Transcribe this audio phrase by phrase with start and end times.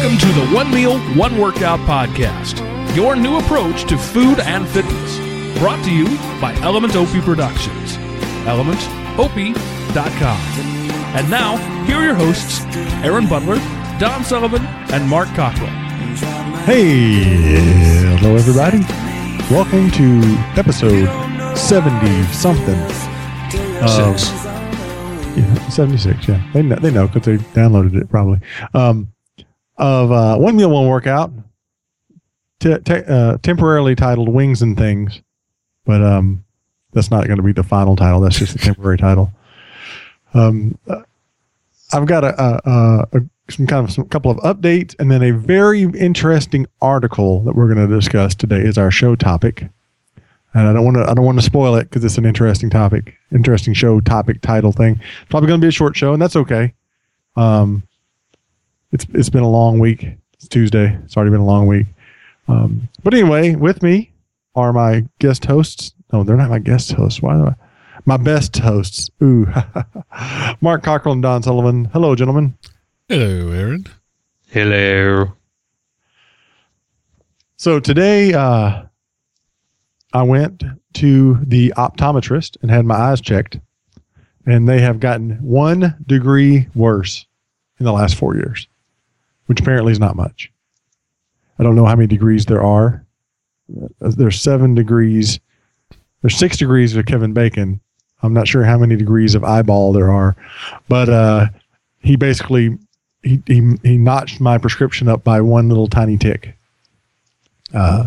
[0.00, 2.56] Welcome to the One Meal, One Workout podcast,
[2.96, 5.18] your new approach to food and fitness.
[5.58, 6.06] Brought to you
[6.40, 7.98] by Element Opie Productions.
[8.46, 10.40] ElementOpie.com.
[11.14, 12.62] And now, here are your hosts,
[13.04, 13.56] Aaron Butler,
[13.98, 15.68] Don Sullivan, and Mark Cockrell.
[16.64, 17.22] Hey,
[18.16, 18.78] hello everybody.
[19.54, 20.20] Welcome to
[20.58, 21.08] episode
[21.58, 22.80] 70 something.
[22.80, 24.30] of- Six.
[25.36, 26.42] Yeah, 76, yeah.
[26.54, 28.40] They know, they know because they downloaded it probably.
[28.72, 29.12] Um,
[29.80, 31.32] of uh, One Meal, One Workout,
[32.60, 35.20] te- te- uh, temporarily titled Wings and Things.
[35.84, 36.44] But um,
[36.92, 38.20] that's not going to be the final title.
[38.20, 39.32] That's just a temporary title.
[40.34, 41.02] Um, uh,
[41.92, 45.22] I've got a, a, a, a some kind of some couple of updates and then
[45.22, 49.68] a very interesting article that we're going to discuss today is our show topic.
[50.54, 52.70] And I don't want to I don't want to spoil it because it's an interesting
[52.70, 55.00] topic, interesting show topic title thing.
[55.28, 56.74] Probably going to be a short show, and that's okay.
[57.36, 57.84] Um,
[58.92, 60.08] it's it's been a long week.
[60.34, 60.98] It's Tuesday.
[61.04, 61.86] It's already been a long week.
[62.48, 64.12] Um, but anyway, with me
[64.54, 65.94] are my guest hosts.
[66.12, 67.22] No, they're not my guest hosts.
[67.22, 67.54] Why do I?
[68.06, 69.10] My best hosts.
[69.22, 69.46] Ooh,
[70.60, 71.84] Mark Cockrell and Don Sullivan.
[71.86, 72.56] Hello, gentlemen.
[73.08, 73.86] Hello, Aaron.
[74.48, 75.32] Hello.
[77.56, 78.84] So today, uh,
[80.12, 83.60] I went to the optometrist and had my eyes checked,
[84.46, 87.26] and they have gotten one degree worse
[87.78, 88.66] in the last four years,
[89.50, 90.48] which apparently is not much.
[91.58, 93.04] I don't know how many degrees there are.
[94.00, 95.40] Uh, There's seven degrees.
[96.22, 97.80] There's six degrees of Kevin Bacon.
[98.22, 100.36] I'm not sure how many degrees of eyeball there are,
[100.88, 101.46] but uh,
[101.98, 102.78] he basically
[103.24, 106.56] he, he he notched my prescription up by one little tiny tick.
[107.74, 108.06] Uh,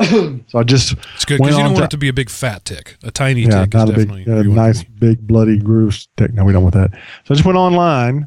[0.02, 2.28] so I just It's good because you don't to- want it to be a big
[2.28, 2.96] fat tick.
[3.04, 4.32] A tiny yeah, tick not is a big, definitely.
[4.32, 6.32] where you want it nice big bloody groove tick.
[6.34, 6.90] No, we don't want that.
[6.92, 6.98] So
[7.30, 8.26] I just went online.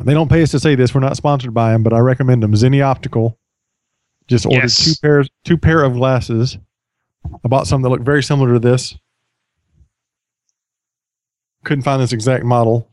[0.00, 0.94] They don't pay us to say this.
[0.94, 2.52] We're not sponsored by them, but I recommend them.
[2.54, 3.38] Zenni Optical.
[4.28, 4.84] Just ordered Yes.
[4.84, 6.56] two pairs, two pair of glasses.
[7.44, 8.96] I bought some that look very similar to this.
[11.64, 12.88] Couldn't find this exact model,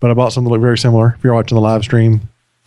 [0.00, 1.14] but I bought some that look very similar.
[1.16, 2.20] If you're watching the live stream,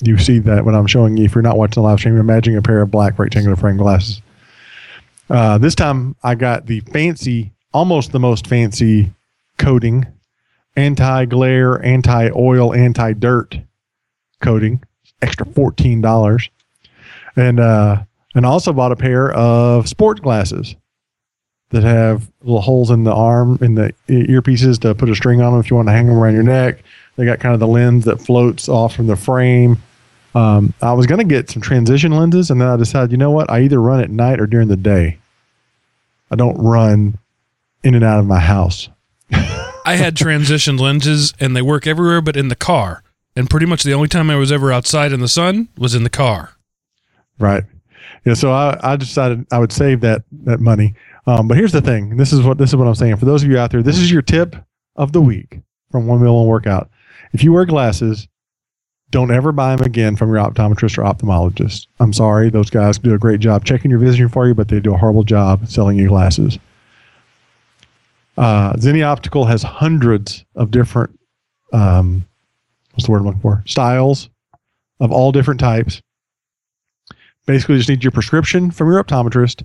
[0.03, 1.25] you see that when I'm showing you.
[1.25, 4.22] If you're not watching the live stream, imagine a pair of black rectangular frame glasses.
[5.29, 9.12] Uh, this time I got the fancy, almost the most fancy
[9.57, 10.06] coating,
[10.75, 13.58] anti glare, anti oil, anti dirt
[14.41, 14.84] coating,
[15.22, 16.50] extra fourteen dollars,
[17.36, 18.03] and uh,
[18.34, 20.75] and I also bought a pair of sport glasses
[21.69, 25.52] that have little holes in the arm in the earpieces to put a string on
[25.52, 26.84] them if you want to hang them around your neck.
[27.16, 29.78] They got kind of the lens that floats off from the frame.
[30.36, 33.31] Um, I was going to get some transition lenses, and then I decided, you know
[33.31, 33.50] what?
[33.50, 35.18] I either run at night or during the day.
[36.30, 37.18] I don't run
[37.84, 38.90] in and out of my house.
[39.85, 43.03] I had transition lenses and they work everywhere but in the car.
[43.35, 46.03] And pretty much the only time I was ever outside in the sun was in
[46.03, 46.56] the car.
[47.38, 47.63] Right.
[48.25, 48.34] Yeah.
[48.34, 50.95] So I, I decided I would save that that money.
[51.28, 52.18] Um, but here's the thing.
[52.18, 53.18] This is what this is what I'm saying.
[53.18, 54.56] For those of you out there, this is your tip
[54.95, 55.59] of the week
[55.91, 56.90] from One One Workout.
[57.34, 58.28] If you wear glasses,
[59.12, 61.88] don't ever buy them again from your optometrist or ophthalmologist.
[62.00, 64.79] I'm sorry, those guys do a great job checking your vision for you, but they
[64.79, 66.57] do a horrible job selling you glasses.
[68.38, 71.18] Uh, Zenni Optical has hundreds of different,
[71.73, 72.25] um,
[72.94, 73.63] what's the word I'm looking for?
[73.66, 74.29] Styles
[75.00, 76.01] of all different types
[77.45, 79.63] basically just need your prescription from your optometrist.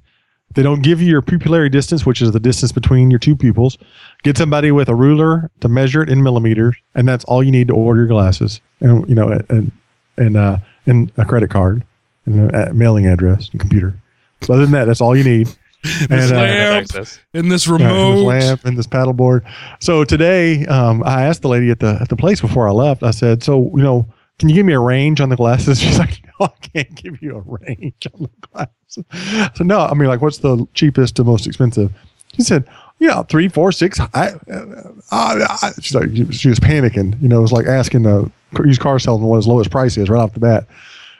[0.54, 3.78] They don't give you your pupillary distance, which is the distance between your two pupils,
[4.24, 7.68] get somebody with a ruler to measure it in millimeters, and that's all you need
[7.68, 8.60] to order your glasses.
[8.80, 9.70] And you know, and
[10.16, 11.84] and uh, and a credit card,
[12.26, 13.94] and a mailing address, and computer.
[14.42, 15.54] So other than that, that's all you need.
[15.82, 17.18] This uh, lamp access.
[17.34, 18.14] and this Yeah, and remote.
[18.16, 19.50] this lamp and this paddleboard.
[19.80, 23.02] So today, um, I asked the lady at the at the place before I left.
[23.02, 24.06] I said, "So you know,
[24.38, 27.22] can you give me a range on the glasses?" She's like, "No, I can't give
[27.22, 31.24] you a range on the glasses." So no, I mean, like, what's the cheapest to
[31.24, 31.90] most expensive?
[32.36, 32.64] She said,
[32.98, 33.98] "Yeah, three, four, six.
[34.14, 37.20] I, uh, I, I, she's like, she was panicking.
[37.22, 38.30] You know, it was like asking a
[38.64, 40.66] used car salesman what his lowest price is right off the bat.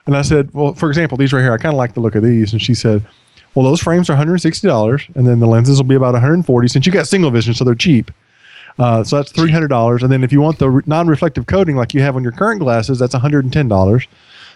[0.07, 2.15] And I said, "Well, for example, these right here, I kind of like the look
[2.15, 3.03] of these." And she said,
[3.55, 6.93] "Well, those frames are $160, and then the lenses will be about 140 since you
[6.93, 8.11] got single vision, so they're cheap."
[8.79, 11.77] Uh, so that's three hundred dollars, and then if you want the re- non-reflective coating
[11.77, 14.07] like you have on your current glasses, that's one hundred and ten dollars.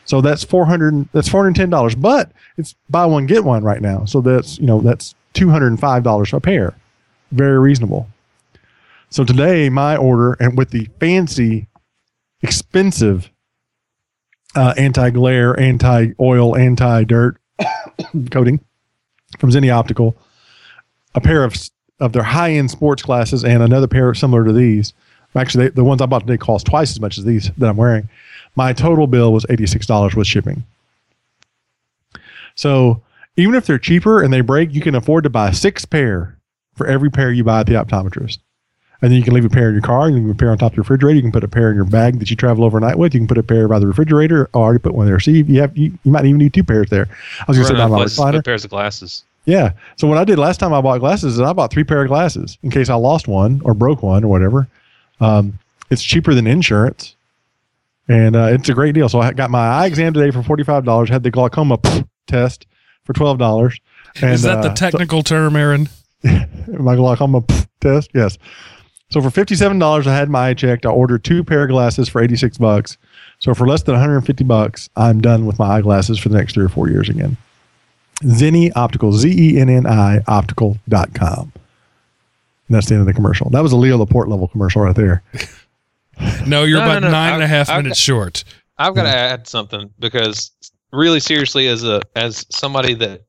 [0.07, 1.09] So that's four hundred.
[1.13, 4.07] That's four hundred ten dollars, but it's buy one get one right now.
[4.07, 6.75] So that's you know that's two hundred and five dollars a pair.
[7.33, 8.09] Very reasonable.
[9.11, 11.69] So today my order and with the fancy,
[12.43, 13.31] expensive,
[14.57, 17.37] uh, anti-glare, anti-oil, anti-dirt
[18.31, 18.61] coating
[19.39, 20.17] from Zenni Optical,
[21.15, 21.55] a pair of
[22.01, 24.93] of their high-end sports glasses and another pair similar to these.
[25.37, 27.77] Actually, they, the ones I bought today cost twice as much as these that I'm
[27.77, 28.09] wearing.
[28.57, 30.65] My total bill was $86 with shipping.
[32.55, 33.03] So
[33.37, 36.39] even if they're cheaper and they break, you can afford to buy six pair
[36.75, 38.39] for every pair you buy at the optometrist.
[39.03, 40.09] And then you can leave a pair in your car.
[40.09, 41.17] You can leave a pair on top of your refrigerator.
[41.17, 43.13] You can put a pair in your bag that you travel overnight with.
[43.13, 44.49] You can put a pair by the refrigerator.
[44.55, 45.21] I already put one there.
[45.21, 47.09] See, you have you, you might even need two pairs there.
[47.41, 48.37] I was going to sit down my recliner.
[48.37, 49.25] put pairs of glasses.
[49.45, 49.73] Yeah.
[49.97, 52.09] So what I did last time I bought glasses is I bought three pair of
[52.09, 54.69] glasses in case I lost one or broke one or whatever.
[55.21, 55.59] Um,
[55.91, 57.15] it's cheaper than insurance,
[58.09, 59.09] and uh, it's a great deal.
[59.09, 61.11] So I got my eye exam today for forty five dollars.
[61.11, 61.79] Had the glaucoma
[62.27, 62.67] test
[63.05, 63.79] for twelve dollars.
[64.17, 65.89] Is that the uh, technical term, Aaron?
[66.23, 67.45] my glaucoma
[67.81, 68.11] test?
[68.15, 68.39] Yes.
[69.15, 70.85] So for fifty seven dollars, I had my eye checked.
[70.85, 72.99] I ordered two pair of glasses for eighty six bucks.
[73.39, 76.31] So for less than one hundred and fifty bucks, I'm done with my eyeglasses for
[76.31, 77.37] the next three or four years again.
[78.25, 81.53] Zenni Optical, Z E N N I optical.com.
[82.67, 83.49] And that's the end of the commercial.
[83.51, 85.23] That was a Leo Laporte level commercial right there.
[86.45, 88.43] No, you're No, no, about no, nine and a I- half I've minutes short.
[88.79, 90.51] I've got to add something because
[90.93, 93.23] really seriously as a as somebody that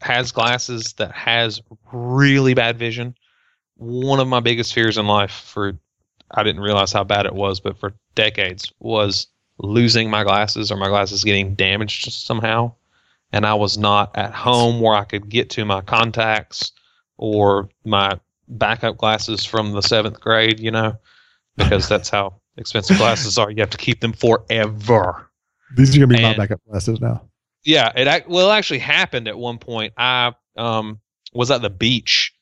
[0.00, 1.60] has glasses that has
[1.92, 3.16] really bad vision,
[3.82, 5.78] one of my biggest fears in life for
[6.30, 9.26] I didn't realize how bad it was, but for decades was
[9.58, 12.72] losing my glasses or my glasses getting damaged somehow.
[13.32, 16.72] And I was not at home where I could get to my contacts
[17.16, 18.18] or my
[18.48, 20.96] backup glasses from the seventh grade, you know,
[21.56, 23.50] because that's how expensive glasses are.
[23.50, 25.30] You have to keep them forever.
[25.76, 27.22] These are going to be my backup glasses now.
[27.64, 29.94] Yeah, it well it actually happened at one point.
[29.96, 31.00] I um
[31.32, 32.34] was at the beach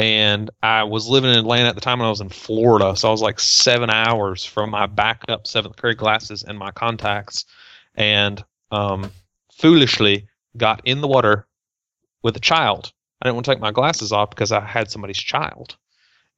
[0.00, 2.96] and I was living in Atlanta at the time and I was in Florida.
[2.96, 7.44] So I was like seven hours from my backup seventh grade glasses and my contacts
[7.94, 9.10] and um
[9.52, 10.26] foolishly
[10.56, 11.46] got in the water
[12.22, 12.92] with a child.
[13.20, 15.76] I didn't want to take my glasses off because I had somebody's child.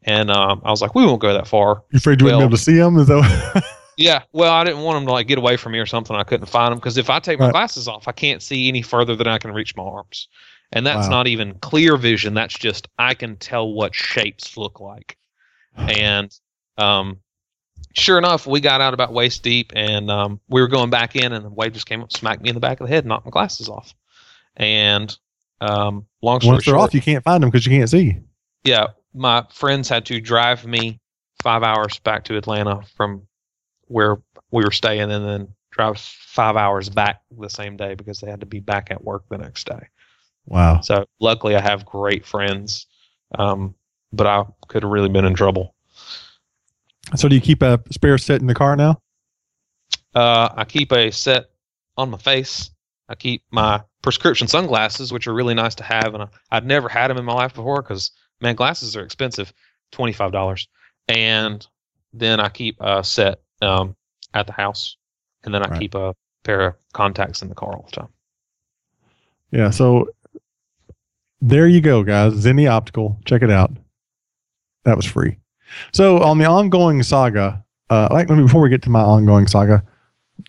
[0.02, 1.84] And um, I was like, we won't go that far.
[1.92, 2.98] You afraid you wouldn't be able to see them?
[2.98, 3.62] Is that
[3.96, 6.16] Yeah, well, I didn't want them to like get away from me or something.
[6.16, 7.52] I couldn't find them because if I take my Right.
[7.52, 10.26] glasses off, I can't see any further than I can reach my arms,
[10.72, 11.18] and that's Wow.
[11.18, 12.34] not even clear vision.
[12.34, 15.16] That's just I can tell what shapes look like,
[15.76, 16.36] and
[16.78, 17.18] um,
[17.94, 21.32] sure enough, we got out about waist deep, and um, we were going back in,
[21.32, 23.24] and the wave just came up, smacked me in the back of the head, knocked
[23.26, 23.94] my glasses off,
[24.56, 25.16] and
[25.60, 28.18] um, long story once they're short, off, you can't find them because you can't see.
[28.64, 30.98] yeah, my friends had to drive me
[31.42, 33.22] five hours back to Atlanta from
[33.88, 34.16] where
[34.50, 38.40] we were staying and then drive five hours back the same day because they had
[38.40, 39.88] to be back at work the next day.
[40.46, 40.80] Wow.
[40.80, 42.86] So luckily I have great friends.
[43.38, 43.74] Um,
[44.12, 45.74] but I could have really been in trouble.
[47.16, 49.00] So do you keep a spare set in the car now?
[50.14, 51.46] Uh, I keep a set
[51.96, 52.70] on my face.
[53.08, 56.88] I keep my prescription sunglasses, which are really nice to have, and I, I'd never
[56.88, 58.10] had them in my life before because
[58.40, 59.52] man, glasses are expensive,
[59.90, 60.68] twenty five dollars.
[61.08, 61.66] And
[62.12, 63.96] then I keep a set um,
[64.34, 64.96] at the house,
[65.44, 65.80] and then I Right.
[65.80, 66.14] keep a
[66.44, 68.08] pair of contacts in the car all the time.
[69.50, 69.70] Yeah.
[69.70, 70.08] So
[71.42, 72.32] there you go, guys.
[72.34, 73.18] Zenni Optical.
[73.24, 73.72] Check it out.
[74.84, 75.36] That was free.
[75.92, 79.46] So on the ongoing saga, uh, like let me before we get to my ongoing
[79.46, 79.82] saga,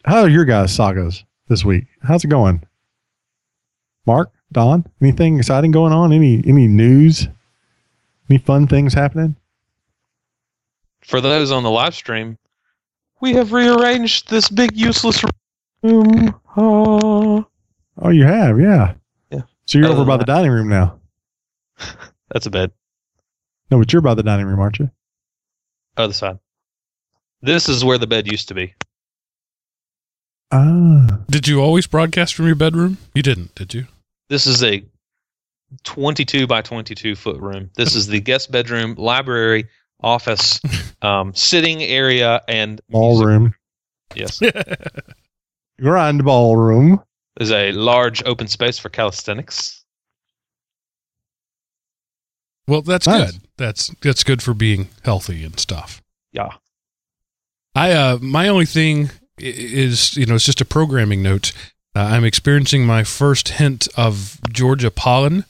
[0.05, 1.85] how are your guys' sagas this week?
[2.01, 2.63] How's it going?
[4.05, 6.13] Mark, Don, anything exciting going on?
[6.13, 7.27] Any any news?
[8.29, 9.35] Any fun things happening?
[11.01, 12.37] For those on the live stream,
[13.21, 15.23] we have rearranged this big useless
[15.83, 16.39] room.
[16.55, 17.45] Ah.
[18.01, 18.93] Oh, you have, yeah.
[19.65, 19.71] Yeah.
[19.71, 20.99] So you're Other over than by the dining room now.
[22.31, 22.71] That's a bed.
[23.71, 24.89] No, but you're by the dining room, aren't you?
[25.97, 26.39] Other side.
[27.41, 28.73] This is where the bed used to be.
[30.51, 32.97] Ah, Did you always broadcast from your bedroom?
[33.15, 33.87] You didn't, did you?
[34.29, 34.83] This is a
[35.83, 37.69] 22 by 22 foot room.
[37.75, 39.67] This is the guest bedroom, library,
[40.01, 40.59] office,
[41.01, 43.55] um, sitting area, and music- ballroom.
[44.15, 44.39] Yes,
[45.79, 47.01] Grind ballroom.
[47.37, 49.83] There's a large open space for calisthenics.
[52.67, 53.31] Well, that's Nice.
[53.33, 53.41] good.
[53.57, 56.01] That's that's good for being healthy and stuff.
[56.31, 56.49] Yeah,
[57.75, 61.51] I uh my only thing is you know it's just a programming note.
[61.95, 65.45] Uh, I'm experiencing my first hint of Georgia pollen,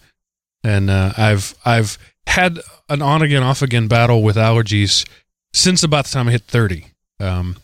[0.63, 1.97] and uh, I've I've
[2.27, 2.59] had
[2.89, 5.07] an on again off again battle with allergies
[5.53, 6.87] since about the time I hit thirty.
[7.19, 7.57] Um,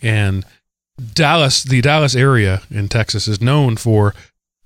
[0.00, 0.44] and
[1.14, 4.14] Dallas, the Dallas area in Texas, is known for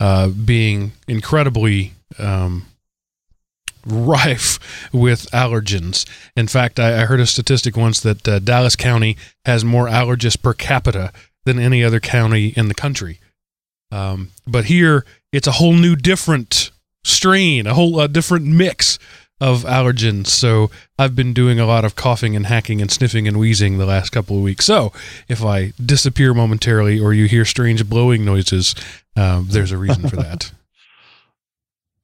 [0.00, 2.66] uh, being incredibly um,
[3.86, 4.58] rife
[4.92, 6.08] with allergens.
[6.36, 10.40] In fact, I, I heard a statistic once that uh, Dallas County has more allergists
[10.40, 11.12] per capita
[11.44, 13.20] than any other county in the country.
[13.92, 16.72] Um, but here, it's a whole new different
[17.04, 18.98] strain, a whole uh, different mix
[19.40, 23.38] of allergens, so I've been doing a lot of coughing and hacking and sniffing and
[23.38, 24.64] wheezing the last couple of weeks.
[24.64, 24.92] So
[25.28, 28.74] if I disappear momentarily or you hear strange blowing noises,
[29.14, 30.52] um, there's a reason for that.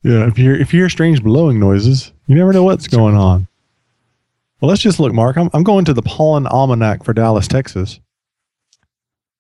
[0.05, 3.15] Yeah, if you hear, if you hear strange blowing noises, you never know what's going
[3.15, 3.47] on.
[4.61, 5.37] Well, let's just look, Mark.
[5.37, 8.01] I'm, I'm going to the Pollen Almanac for Dallas, Texas.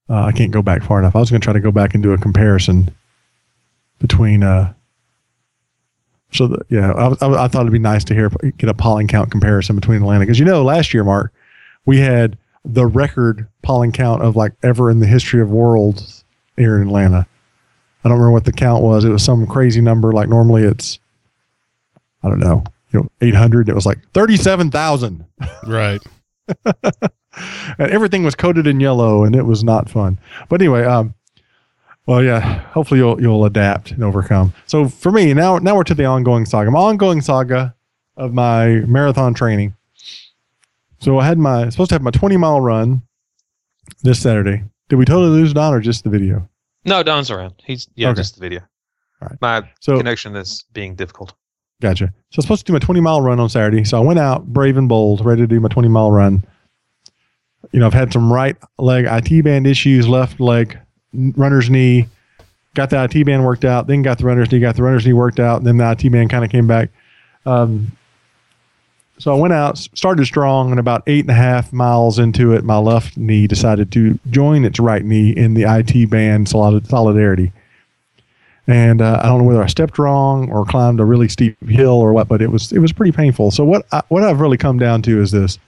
[0.08, 1.16] Uh, I can't go back far enough.
[1.16, 2.94] I was going to try to go back and do a comparison
[3.98, 4.44] between.
[4.44, 4.72] Uh,
[6.32, 9.06] so the, yeah, I, I, I thought it'd be nice to hear get a pollen
[9.06, 11.32] count comparison between Atlanta because you know last year, Mark,
[11.84, 16.24] we had the record pollen count of like ever in the history of worlds
[16.56, 17.26] here in Atlanta.
[18.04, 19.04] I don't remember what the count was.
[19.04, 20.12] It was some crazy number.
[20.12, 20.98] Like normally it's,
[22.22, 23.68] I don't know, you know, 800.
[23.68, 25.24] It was like 37,000.
[25.66, 26.00] Right.
[26.66, 27.10] and
[27.78, 30.18] everything was coated in yellow and it was not fun.
[30.48, 31.14] But anyway, um,
[32.06, 32.40] well, yeah,
[32.70, 34.52] hopefully you'll, you'll adapt and overcome.
[34.66, 37.74] So for me, now, now we're to the ongoing saga, my ongoing saga
[38.16, 39.74] of my marathon training.
[41.00, 43.02] So I had my, supposed to have my 20 mile run
[44.02, 44.62] this Saturday.
[44.88, 46.48] Did we totally lose Don or just the video?
[46.84, 47.54] No, Don's around.
[47.64, 48.16] He's yeah, Okay.
[48.16, 48.60] just the video.
[49.20, 49.38] All right.
[49.40, 51.32] My So connection is being difficult.
[51.80, 52.06] Gotcha.
[52.06, 53.84] So I was supposed to do my 20 mile run on Saturday.
[53.84, 56.44] So I went out brave and bold, ready to do my 20 mile run.
[57.72, 60.78] You know, I've had some right leg IT band issues, left leg
[61.12, 62.08] runner's knee.
[62.74, 65.12] Got the IT band worked out, then got the runner's knee, got the runner's knee
[65.12, 66.88] worked out, and then the IT band kind of came back.
[67.44, 67.92] Um,
[69.18, 72.64] so I went out, started strong, and about eight and a half miles into it,
[72.64, 77.52] my left knee decided to join its right knee in the IT band solidarity
[78.66, 81.94] and uh, I don't know whether I stepped wrong or climbed a really steep hill
[81.94, 83.50] or what, but it was it was pretty painful.
[83.50, 85.58] So what I, what I've really come down to is this: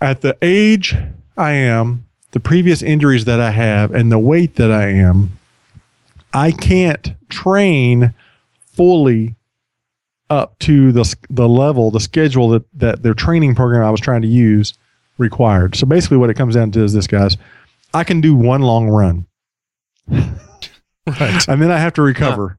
[0.00, 0.96] at the age
[1.36, 5.38] I am, the previous injuries that I have, and the weight that I am,
[6.32, 8.12] I can't train
[8.72, 9.36] fully
[10.28, 14.22] up to the the level, the schedule that that their training program I was trying
[14.22, 14.74] to use
[15.16, 15.76] required.
[15.76, 17.36] So basically, what it comes down to is this, guys:
[17.94, 19.26] I can do one long run
[20.08, 21.48] Right.
[21.48, 22.58] and then I have to recover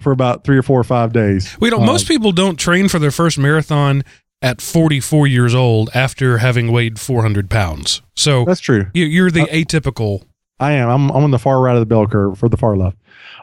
[0.00, 1.58] for about three or four or five days.
[1.60, 1.80] We don't.
[1.80, 4.02] Um, most people don't train for their first marathon
[4.44, 8.02] at 44 years old after having weighed 400 pounds.
[8.14, 8.86] So That's true.
[8.92, 10.22] you, you're the Uh, atypical.
[10.60, 10.88] I am.
[10.90, 12.96] I'm, I'm on the far right of the bell curve for the far left.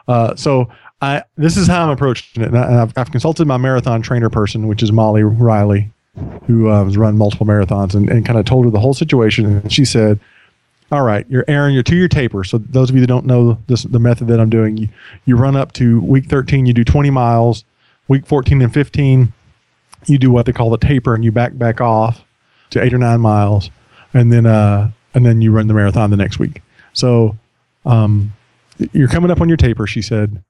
[0.06, 0.68] Uh, so
[1.00, 2.48] I this is how I'm approaching it.
[2.48, 5.90] And I, I've, I've consulted my marathon trainer person, which is Molly Riley,
[6.46, 9.44] who uh, has run multiple marathons, and, and kind of told her the whole situation.
[9.46, 10.20] And she said,
[10.92, 11.74] "All right, you're Aaron.
[11.74, 12.44] You're to your taper.
[12.44, 14.88] So those of you that don't know this, the method that I'm doing, you,
[15.24, 17.64] you run up to week 13, you do 20 miles.
[18.08, 19.32] Week 14 and 15,
[20.06, 22.24] you do what they call the taper, and you back back off
[22.70, 23.70] to eight or nine miles,
[24.14, 26.62] and then uh, and then you run the marathon the next week.
[26.92, 27.36] So
[27.84, 28.32] um,
[28.92, 30.42] you're coming up on your taper, she said.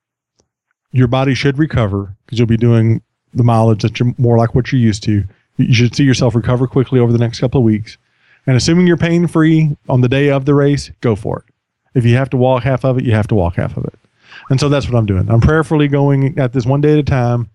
[0.94, 3.00] Your body should recover because you'll be doing
[3.32, 5.24] the mileage that you're more like what you're used to.
[5.56, 7.96] You should see yourself recover quickly over the next couple of weeks.
[8.46, 11.54] And assuming you're pain free on the day of the race, go for it.
[11.94, 13.94] If you have to walk half of it, you have to walk half of it.
[14.50, 15.30] And so that's what I'm doing.
[15.30, 17.50] I'm prayerfully going at this one day at a time.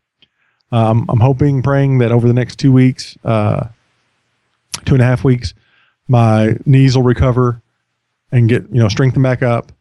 [0.71, 3.67] Um, I'm hoping, praying that over the next two weeks, uh,
[4.85, 5.53] two and a half weeks,
[6.07, 7.61] my knees will recover
[8.31, 9.71] and get you know strengthen back up.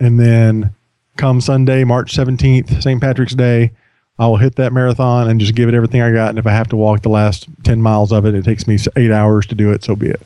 [0.00, 0.74] And then
[1.16, 3.72] come sunday march 17th st patrick's day
[4.20, 6.30] i will hit that marathon and just give it everything i got.
[6.30, 8.78] And if i have to walk the last 10 miles of it it takes me
[8.94, 10.22] eight hours to do it so be it.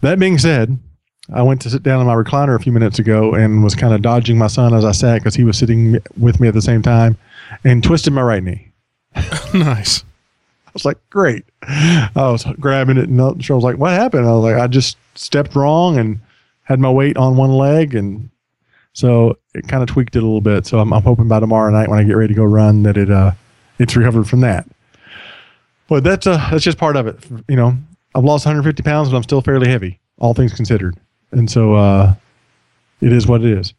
[0.00, 0.78] That being said
[1.32, 3.94] i went to sit down in my recliner a few minutes ago and was kind
[3.94, 6.62] of dodging my son as i sat because he was sitting with me at the
[6.62, 7.16] same time
[7.64, 8.70] and twisted my right knee
[9.54, 10.02] nice.
[10.66, 11.44] I was like, great.
[11.62, 14.26] I was grabbing it, and I was like, what happened?
[14.26, 16.18] I was like, I just stepped wrong and
[16.64, 18.28] had my weight on one leg, and
[18.92, 20.66] so it kind of tweaked it a little bit.
[20.66, 22.96] So I'm, I'm hoping by tomorrow night when I get ready to go run that
[22.96, 23.32] it uh
[23.78, 24.66] it's recovered from that.
[25.88, 27.24] But that's uh that's just part of it.
[27.48, 27.76] You know,
[28.14, 30.98] I've lost 150 pounds, but I'm still fairly heavy, all things considered,
[31.34, 32.14] and so uh,
[33.00, 33.74] it is what it is.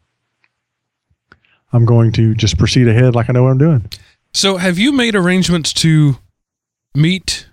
[1.72, 3.90] I'm going to just proceed ahead like I know what I'm doing.
[4.32, 6.18] So have you made arrangements to
[6.94, 7.48] meet?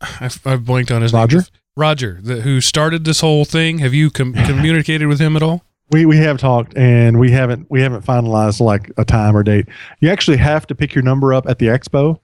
[0.00, 1.38] I've, I've blanked on his Roger?
[1.38, 1.46] name.
[1.76, 3.78] Roger, the, who started this whole thing.
[3.78, 5.64] Have you com- communicated with him at all?
[5.90, 9.66] We we have talked and we haven't we haven't finalized like a time or date.
[9.98, 12.20] You actually have to pick your number up at the expo.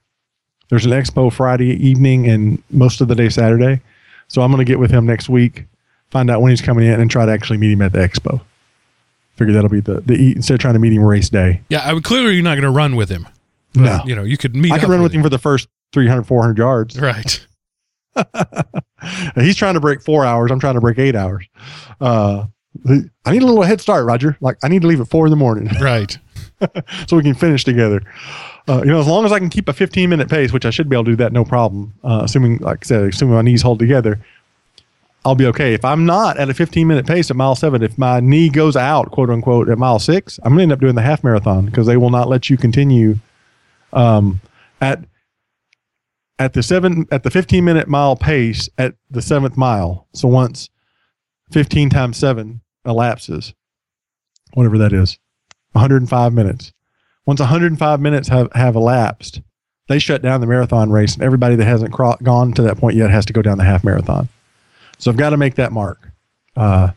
[0.69, 3.81] There's an expo Friday evening and most of the day Saturday.
[4.29, 5.65] So I'm going to get with him next week,
[6.11, 8.41] find out when he's coming in, and try to actually meet him at the expo.
[9.35, 11.61] Figure that'll be the the instead of trying to meet him race day.
[11.69, 13.27] Yeah, I would clearly you're not going to run with him.
[13.73, 14.01] But, No.
[14.05, 14.71] you know you could meet.
[14.71, 16.99] I up run with him for the first 300 400 yards.
[17.01, 17.45] Right.
[19.35, 20.49] he's trying to break four hours.
[20.51, 21.47] I'm trying to break eight hours.
[22.01, 22.45] Uh,
[23.25, 24.37] I need a little head start, Roger.
[24.41, 25.69] Like I need to leave at four in the morning.
[25.81, 26.17] Right.
[27.07, 28.01] so we can finish together.
[28.67, 30.71] Uh, you know, as long as I can keep a 15 minute pace, which I
[30.71, 33.43] should be able to do that no problem, uh, assuming, like I said, assuming my
[33.43, 34.19] knees hold together,
[35.27, 35.73] I'll be okay.
[35.73, 38.77] If I'm not at a 15 minute pace at mile seven, if my knee goes
[38.77, 41.65] out, quote unquote, at mile six, I'm going to end up doing the half marathon
[41.65, 43.17] because they will not let you continue
[43.91, 44.39] um,
[44.79, 45.03] at
[46.39, 50.07] at the seven at the 15 minute mile pace at the seventh mile.
[50.13, 50.69] So once
[51.51, 53.53] 15 times seven elapses,
[54.53, 55.19] whatever that is,
[55.73, 56.71] 105 minutes.
[57.25, 59.41] Once 105 minutes have, have elapsed,
[59.89, 62.95] they shut down the marathon race, and everybody that hasn't cro- gone to that point
[62.95, 64.29] yet has to go down the half marathon.
[64.97, 66.09] So I've got to make that mark,
[66.55, 66.91] uh,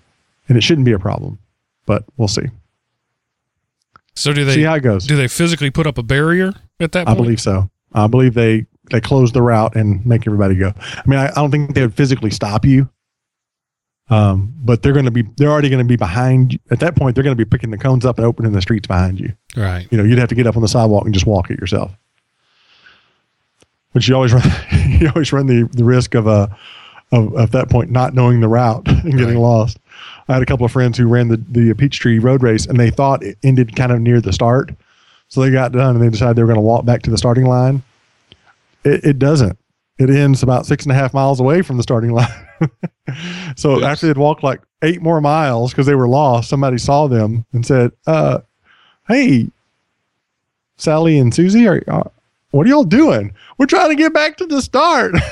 [0.49, 1.38] and it shouldn't be a problem,
[1.87, 2.47] but we'll see.
[4.14, 5.07] So do they see how it goes.
[5.07, 7.09] do they physically put up a barrier at that point?
[7.09, 7.19] I point?
[7.19, 7.71] believe so.
[7.92, 10.73] I believe they they close the route and make everybody go.
[10.76, 12.88] I mean, I, I don't think they would physically stop you,
[14.09, 16.59] um, but they're going to be they're already going to be behind you.
[16.71, 18.87] At that point, they're going to be picking the cones up and opening the streets
[18.87, 19.33] behind you.
[19.57, 19.87] Right.
[19.90, 21.92] You know, you'd have to get up on the sidewalk and just walk it yourself.
[23.92, 24.42] But you always run
[24.73, 26.49] you always run the, the risk of uh
[27.12, 29.36] of at that point not knowing the route and getting Right.
[29.36, 29.78] lost.
[30.28, 32.90] I had a couple of friends who ran the the Peachtree Road Race and they
[32.90, 34.70] thought it ended kind of near the start.
[35.28, 37.18] So they got done and they decided they were going to walk back to the
[37.18, 37.82] starting line.
[38.84, 39.58] It, it doesn't.
[39.98, 42.26] It ends about six and a half miles away from the starting line.
[43.56, 43.84] so Oops.
[43.84, 47.66] after they'd walked like eight more miles because they were lost, somebody saw them and
[47.66, 48.38] said, uh,
[49.08, 49.48] "Hey,
[50.78, 52.04] Sally and Susie, are uh,
[52.52, 53.34] what are y'all doing?
[53.58, 55.14] We're trying to get back to the start."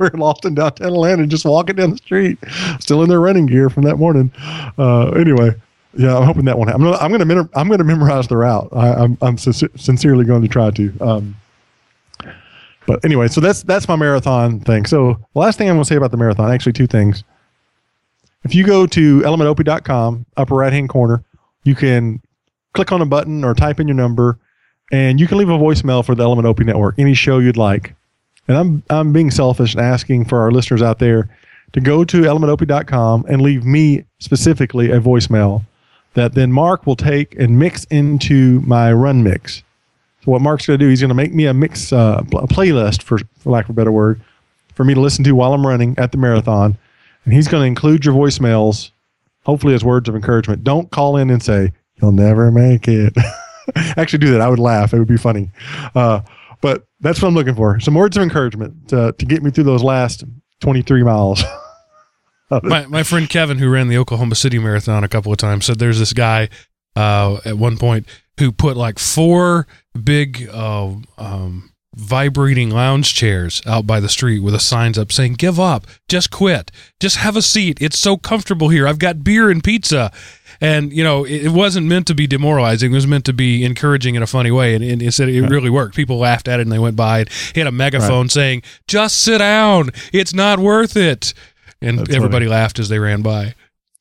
[0.00, 2.38] we're lost in downtown Atlanta, just walking down the street,
[2.80, 4.32] still in their running gear from that morning.
[4.76, 5.54] Uh, anyway,
[5.96, 6.68] yeah, I'm hoping that one.
[6.68, 8.68] I'm gonna, I'm gonna, I'm gonna memorize the route.
[8.72, 10.92] I, I'm, I'm sin- sincerely going to try to.
[11.00, 11.36] Um,
[12.86, 14.86] but anyway, so that's that's my marathon thing.
[14.86, 17.22] So last thing I'm to say about the marathon, actually, two things.
[18.42, 21.22] If you go to elementop.com, upper right hand corner,
[21.62, 22.22] you can
[22.72, 24.38] click on a button or type in your number,
[24.90, 27.94] and you can leave a voicemail for the Element Opie Network, any show you'd like.
[28.50, 31.28] And I'm I'm being selfish and asking for our listeners out there
[31.72, 35.62] to go to elementop.com and leave me specifically a voicemail
[36.14, 39.62] that then Mark will take and mix into my run mix.
[40.24, 42.48] So what Mark's going to do, he's going to make me a mix, uh, a
[42.48, 44.20] playlist for, for lack of a better word,
[44.74, 46.76] for me to listen to while I'm running at the marathon,
[47.24, 48.90] and he's going to include your voicemails,
[49.44, 50.64] hopefully as words of encouragement.
[50.64, 53.14] Don't call in and say you'll never make it.
[53.76, 54.40] Actually, do that.
[54.40, 54.92] I would laugh.
[54.92, 55.50] It would be funny.
[55.94, 56.22] Uh,
[57.00, 57.80] that's what I'm looking for.
[57.80, 60.24] Some words of encouragement to, to get me through those last
[60.60, 61.42] 23 miles.
[62.62, 65.78] my, my friend Kevin, who ran the Oklahoma City Marathon a couple of times, said
[65.78, 66.48] there's this guy
[66.96, 68.06] uh, at one point
[68.38, 69.66] who put like four
[70.02, 75.34] big uh, um, vibrating lounge chairs out by the street with the signs up saying,
[75.34, 77.78] Give up, just quit, just have a seat.
[77.80, 78.86] It's so comfortable here.
[78.86, 80.12] I've got beer and pizza.
[80.60, 82.92] And, you know, it, it wasn't meant to be demoralizing.
[82.92, 84.74] It was meant to be encouraging in a funny way.
[84.74, 85.96] And, and it said it really worked.
[85.96, 87.20] People laughed at it and they went by.
[87.20, 89.90] And he had a megaphone saying, Just sit down.
[90.12, 91.32] It's not worth it.
[91.80, 93.54] And That's everybody laughed as they ran by.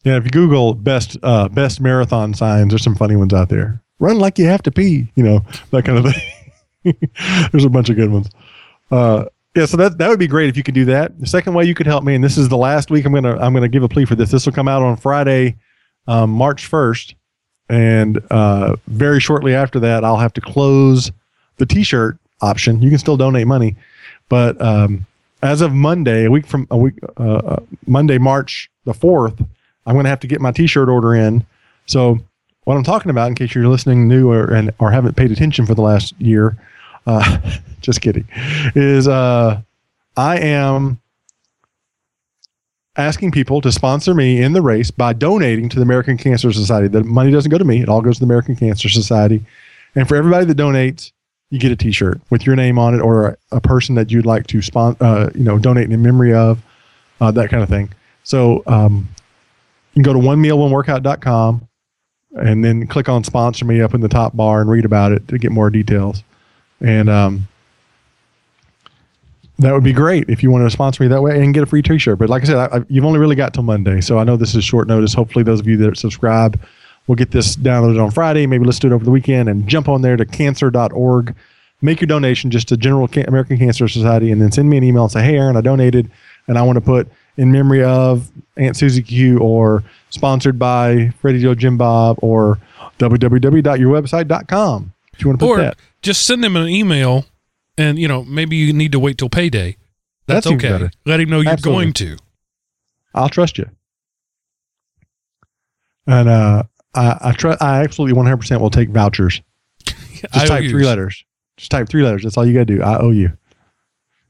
[0.04, 3.82] Yeah, if you Google best uh, best marathon signs, there's some funny ones out there.
[4.00, 5.42] Run like you have to pee, you know
[5.72, 6.96] that kind of thing.
[7.52, 8.30] there's a bunch of good ones.
[8.92, 11.20] Uh, yeah, so that that would be great if you could do that.
[11.20, 13.38] The second way you could help me, and this is the last week I'm gonna
[13.40, 14.32] I'm gonna give a plea for this.
[14.32, 15.58] This will come out on Friday,
[16.10, 17.14] um, March first,
[17.70, 21.12] and uh, very shortly after that, I'll have to close
[21.58, 22.82] the T-shirt option.
[22.82, 23.76] You can still donate money,
[24.28, 25.06] but um,
[25.44, 29.40] as of Monday, a week from a week, uh, uh, Monday, March the fourth,
[29.86, 31.46] I'm going to have to get my T-shirt order in.
[31.86, 32.20] So,
[32.64, 35.68] what I'm talking about, in case you're listening new or and or haven't paid attention
[35.68, 36.58] for the last year,
[37.06, 37.38] uh,
[37.82, 38.28] just kidding,
[38.74, 39.62] is uh,
[40.18, 40.99] I am
[43.00, 46.88] asking people to sponsor me in the race by donating to the American Cancer Society.
[46.88, 49.44] The money doesn't go to me; it all goes to the American Cancer Society.
[49.96, 51.12] And for everybody that donates,
[51.50, 54.26] you get a T-shirt with your name on it or a, a person that you'd
[54.26, 56.62] like to spon- uh, you know, donate in memory of,
[57.22, 57.92] uh, that kind of thing.
[58.24, 59.08] So um,
[59.94, 61.68] you can go to onemealoneworkout.com
[62.34, 65.28] and then click on sponsor me up in the top bar and read about it
[65.30, 66.24] to get more details.
[66.80, 67.48] And um,
[69.60, 71.66] that would be great if you want to sponsor me that way and get a
[71.66, 72.18] free T-shirt.
[72.18, 74.38] But like I said, I, I, you've only really got till Monday, so I know
[74.38, 75.14] this is short notice.
[75.14, 76.60] Hopefully, those of you that subscribe
[77.08, 78.48] will get this downloaded on Friday.
[78.48, 81.36] Maybe let's do it over the weekend and jump on there to cancer.org.
[81.82, 84.84] Make your donation just to General Can- American Cancer Society, and then send me an
[84.84, 86.10] email and say, "Hey, Aaron, I donated,
[86.48, 91.42] and I want to put in memory of Aunt Susie Q or sponsored by Freddie
[91.42, 92.60] Joe Jim Bob or
[93.00, 97.26] www.yourwebsite.com." If you want to put Or that, just send them an email
[97.80, 99.78] and, you know, maybe you need to wait till payday.
[100.28, 100.70] That's, okay.
[100.70, 100.92] better.
[101.06, 101.86] Let him know you're Absolutely.
[101.86, 102.18] going to.
[103.16, 103.70] I'll trust you.
[106.06, 106.64] And uh,
[106.94, 109.42] I I, try, I absolutely one hundred percent will take vouchers.
[109.86, 111.24] Just type three letters.
[111.58, 112.24] Just type three letters.
[112.24, 112.82] That's all you got to do.
[112.82, 113.32] I owe you.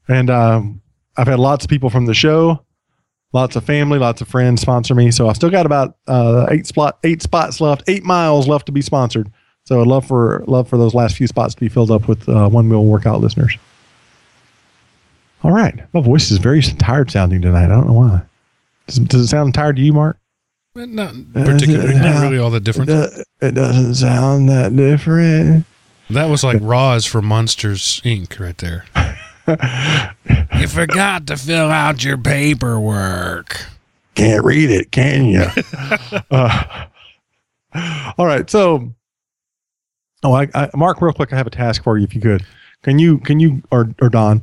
[0.08, 0.82] And um,
[1.16, 2.64] I've had lots of people from the show,
[3.32, 5.10] lots of family, lots of friends sponsor me.
[5.10, 8.72] So I've still got about uh, eight spot eight spots left, eight miles left to
[8.72, 9.30] be sponsored.
[9.70, 12.28] So I'd love for love for those last few spots to be filled up with
[12.28, 13.56] uh, one meal workout listeners.
[15.44, 17.66] All right, my voice is very tired sounding tonight.
[17.66, 18.22] I don't know why.
[18.88, 20.18] Does, does it sound tired to you, Mark?
[20.74, 22.90] Not particularly, not really all that different.
[22.90, 25.66] It, it doesn't sound that different.
[26.10, 28.40] That was like Roz from Monsters Inc.
[28.40, 28.86] right there.
[30.58, 33.66] you forgot to fill out your paperwork.
[34.16, 35.46] Can't read it, can you?
[36.32, 36.86] uh,
[38.18, 38.92] all right, so
[40.22, 42.04] oh, I, I, Mark, real quick, I have a task for you.
[42.04, 42.44] If you could,
[42.82, 44.42] can you, can you, or or Don,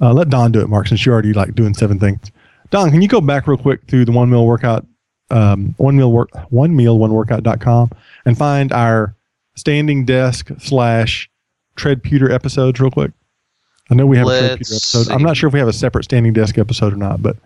[0.00, 2.30] uh, let Don do it, Mark, since you're already like doing seven things.
[2.70, 4.84] Don, can you go back real quick through the one meal workout,
[5.30, 7.90] um, one meal work, one meal one workout.com
[8.24, 9.14] and find our
[9.54, 11.30] standing desk slash
[11.76, 13.12] treadputer episodes real quick.
[13.90, 15.12] I know we have a treadputer Let's episode.
[15.12, 17.36] I'm not sure if we have a separate standing desk episode or not, but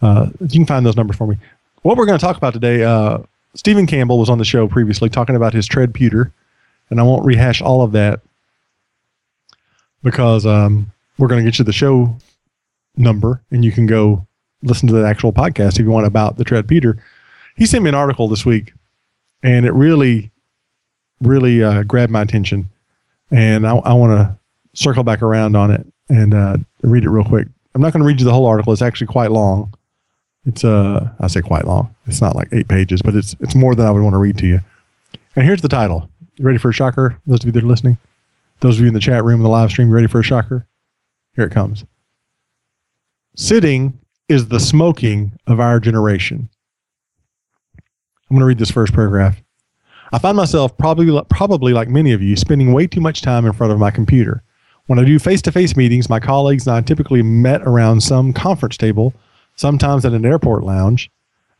[0.00, 1.36] uh, you can find those numbers for me.
[1.82, 3.18] What we're going to talk about today, uh,
[3.54, 6.30] Stephen Campbell was on the show previously talking about his treadputer,
[6.90, 8.20] and I won't rehash all of that
[10.02, 12.16] because um, we're going to get you the show
[12.96, 14.26] number, and you can go
[14.62, 16.98] listen to the actual podcast if you want about the treadputer.
[17.56, 18.72] He sent me an article this week,
[19.42, 20.30] and it really,
[21.20, 22.68] really uh, grabbed my attention,
[23.30, 24.38] and I, I want to
[24.74, 27.48] circle back around on it and uh, read it real quick.
[27.74, 29.74] I'm not going to read you the whole article; it's actually quite long.
[30.46, 31.94] It's uh, I say quite long.
[32.06, 34.38] It's not like eight pages, but it's it's more than I would want to read
[34.38, 34.60] to you.
[35.36, 36.08] And here's the title.
[36.38, 37.20] You ready for a shocker?
[37.26, 37.98] Those of you that are listening,
[38.60, 40.68] those of you in the chat room, the live stream, ready for a shocker?
[41.34, 41.84] Here it comes.
[43.34, 43.98] Sitting
[44.28, 46.48] is the smoking of our generation.
[48.30, 49.42] I'm going to read this first paragraph.
[50.12, 53.52] I find myself probably probably like many of you spending way too much time in
[53.52, 54.42] front of my computer.
[54.86, 59.12] When I do face-to-face meetings, my colleagues and I typically met around some conference table,
[59.56, 61.10] sometimes at an airport lounge,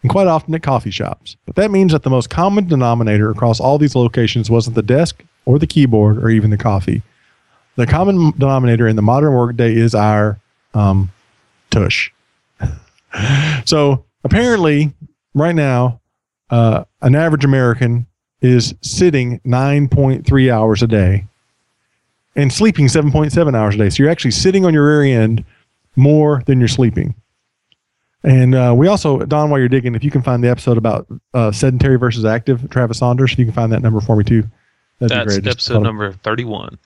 [0.02, 1.36] and quite often at coffee shops.
[1.46, 5.24] But that means that the most common denominator across all these locations wasn't the desk
[5.44, 7.02] or the keyboard or even the coffee.
[7.76, 10.38] The common denominator in the modern workday is our
[10.74, 11.10] um,
[11.70, 12.10] tush.
[13.64, 14.92] so apparently,
[15.34, 16.00] right now,
[16.50, 18.06] uh, an average American
[18.40, 21.26] is sitting 9.3 hours a day
[22.36, 23.90] and sleeping 7.7 hours a day.
[23.90, 25.44] So you're actually sitting on your rear end
[25.96, 27.14] more than you're sleeping.
[28.24, 31.06] And uh, we also, Don, while you're digging, if you can find the episode about
[31.34, 34.42] uh, sedentary versus active, Travis Saunders, if you can find that number for me too,
[34.98, 35.52] that'd That's be great.
[35.52, 36.78] Episode number 31.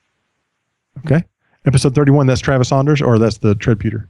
[0.99, 1.25] Okay.
[1.65, 4.09] Episode 31, that's Travis Saunders, or that's the Treadputer.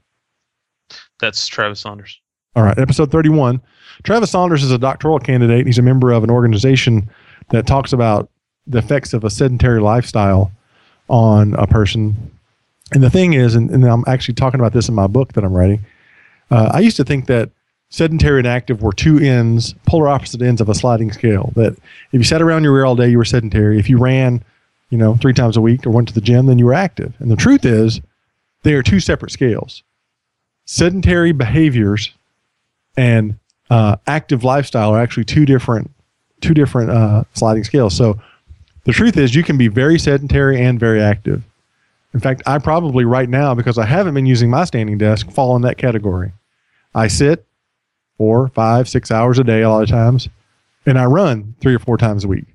[1.21, 2.21] That's Travis Saunders.
[2.57, 3.61] All right, episode 31.
[4.03, 5.67] Travis Saunders is a doctoral candidate.
[5.67, 7.09] He's a member of an organization
[7.51, 8.31] that talks about
[8.67, 10.51] the effects of a sedentary lifestyle
[11.09, 12.31] on a person.
[12.93, 15.45] And the thing is, and, and I'm actually talking about this in my book that
[15.45, 15.85] I'm writing,
[16.53, 17.51] uh, I used to think that
[17.89, 21.53] sedentary and active were two ends, polar opposite ends of a sliding scale.
[21.57, 23.79] That if you sat around your rear all day, you were sedentary.
[23.79, 24.43] If you ran,
[24.91, 27.15] you know, three times a week or went to the gym, then you were active.
[27.19, 28.01] And the truth is,
[28.63, 29.83] they are two separate scales.
[30.65, 32.13] Sedentary behaviors
[32.97, 33.39] and
[33.71, 35.91] uh, active lifestyle are actually two different
[36.41, 37.97] two different uh, sliding scales.
[37.97, 38.21] So
[38.85, 41.43] the truth is, you can be very sedentary and very active.
[42.15, 45.57] In fact, I probably right now, because I haven't been using my standing desk, fall
[45.57, 46.33] in that category.
[46.95, 47.47] I sit
[48.17, 50.29] four, five, six hours a day a lot of times,
[50.87, 52.47] and I run three or four times a week.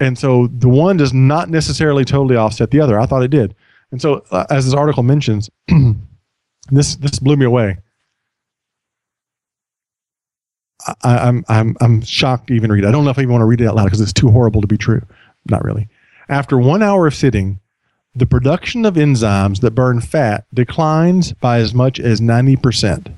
[0.00, 2.98] And so the one does not necessarily totally offset the other.
[2.98, 3.54] I thought it did.
[3.90, 5.50] And so, uh, as this article mentions,
[6.70, 7.78] this this blew me away.
[11.02, 12.88] I, I'm I'm I'm shocked to even read it.
[12.88, 14.30] I don't know if I even want to read it out loud because it's too
[14.30, 15.02] horrible to be true.
[15.48, 15.88] Not really.
[16.28, 17.60] After one hour of sitting,
[18.18, 23.08] the production of enzymes that burn fat declines by as much as ninety percent.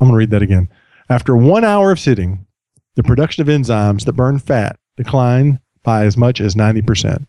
[0.00, 0.68] I'm going to read that again.
[1.10, 2.46] After one hour of sitting,
[2.94, 7.28] the production of enzymes that burn fat decline by as much as ninety percent.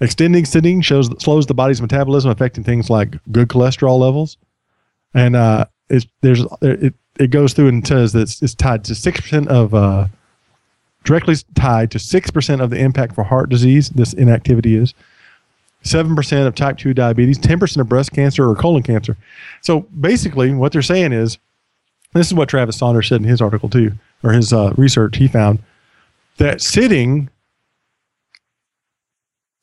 [0.00, 4.36] Extending sitting shows slows the body's metabolism, affecting things like good cholesterol levels,
[5.12, 8.94] and uh, it's there's it it goes through and says that it's, it's tied to
[8.94, 10.06] six percent of uh,
[11.04, 13.90] directly tied to six percent of the impact for heart disease.
[13.90, 14.94] This inactivity is
[15.82, 19.16] seven percent of type two diabetes, ten percent of breast cancer or colon cancer.
[19.60, 21.38] So basically, what they're saying is,
[22.14, 25.16] this is what Travis Saunders said in his article too, or his uh, research.
[25.16, 25.60] He found
[26.38, 27.28] that sitting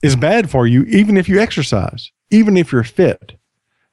[0.01, 3.33] is bad for you, even if you exercise, even if you're fit.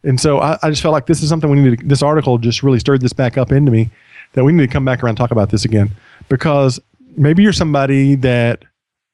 [0.04, 1.80] And so I, I just felt like this is something we needed.
[1.80, 3.90] To, this article just really stirred this back up into me
[4.34, 5.90] that we need to come back around and talk about this again
[6.28, 6.80] because
[7.16, 8.64] maybe you're somebody that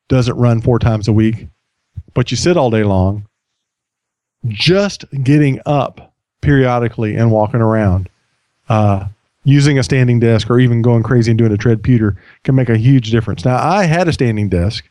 [0.09, 1.49] doesn't run four times a week,
[2.13, 3.27] but you sit all day long.
[4.47, 8.09] Just getting up periodically and walking around,
[8.69, 9.07] uh,
[9.45, 12.77] using a standing desk, or even going crazy and doing a treadputer can make a
[12.77, 13.45] huge difference.
[13.45, 14.85] Now, I had a standing desk,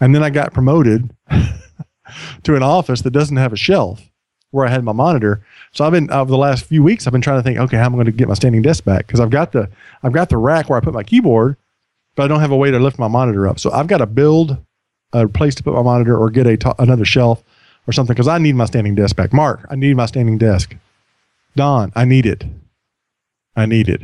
[0.00, 1.10] and then I got promoted
[2.44, 4.08] to an office that doesn't have a shelf
[4.52, 5.44] where I had my monitor.
[5.72, 7.86] So I've been over the last few weeks, I've been trying to think, okay, how
[7.86, 9.06] am I going to get my standing desk back?
[9.06, 9.68] Because I've got the
[10.02, 11.56] I've got the rack where I put my keyboard,
[12.16, 13.60] but I don't have a way to lift my monitor up.
[13.60, 14.58] So I've got to build
[15.12, 17.42] a place to put my monitor or get a t- another shelf
[17.86, 19.32] or something because I need my standing desk back.
[19.32, 20.74] Mark, I need my standing desk.
[21.54, 22.44] Don, I need it.
[23.54, 24.02] I need it.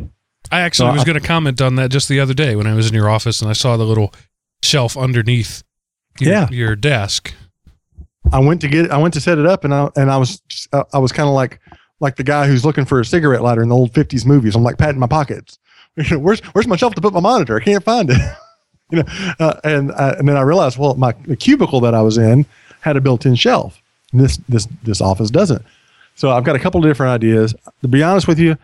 [0.51, 2.75] I actually So was going to comment on that just the other day when I
[2.75, 4.13] was in your office and I saw the little
[4.63, 5.63] shelf underneath
[6.21, 6.49] your, Yeah.
[6.51, 7.35] your desk.
[8.33, 10.41] I went to get I went to set it up and I and I was
[10.49, 11.59] just, I was kind of like
[12.01, 14.55] like the guy who's looking for a cigarette lighter in the old 50s movies.
[14.55, 15.59] I'm like patting my pockets.
[16.11, 17.57] Where's where's my shelf to put my monitor?
[17.57, 18.17] I can't find it.
[18.91, 19.05] you know,
[19.39, 22.47] uh, and uh, and then I realized, well, my the cubicle that I was in
[22.81, 23.79] had a built-in shelf.
[24.13, 25.63] This this this office doesn't.
[26.15, 27.55] So I've got a couple of different ideas.
[27.83, 28.57] To be honest with you,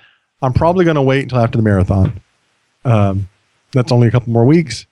[0.42, 2.20] I'm probably going to wait until after the marathon.
[2.84, 3.28] Um,
[3.72, 4.86] that's only a couple more weeks.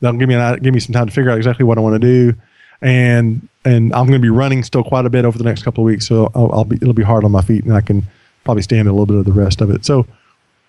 [0.00, 1.94] That'll give me an, give me some time to figure out exactly what I want
[1.94, 2.34] to do,
[2.82, 5.82] and and I'm going to be running still quite a bit over the next couple
[5.82, 6.06] of weeks.
[6.06, 8.02] So I'll, I'll be it'll be hard on my feet, and I can
[8.44, 9.84] probably stand a little bit of the rest of it.
[9.84, 10.06] So,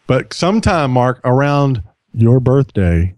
[0.08, 3.14] but sometime, Mark, around your birthday,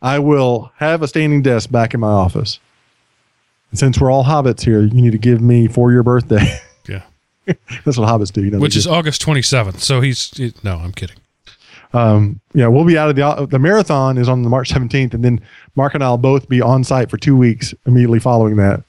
[0.00, 2.58] I will have a standing desk back in my office.
[3.70, 6.58] And since we're all hobbits here, you need to give me for your birthday.
[6.88, 7.02] Yeah.
[7.84, 8.58] That's what hobbits do, you know.
[8.58, 9.78] Which is August 27th.
[9.80, 11.16] So he's, he- no, I'm kidding.
[11.92, 15.24] um, yeah, we'll be out of the the marathon is on the March 17th, and
[15.24, 15.40] then
[15.76, 18.84] Mark and I'll both be on site for two weeks immediately following that, and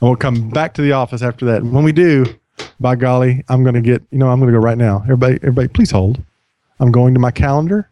[0.00, 1.62] we'll come back to the office after that.
[1.62, 2.26] And when we do,
[2.80, 5.00] by golly, I'm going to get you know I'm going to go right now.
[5.04, 6.22] Everybody, everybody, please hold.
[6.82, 7.88] I'm going to my calendar.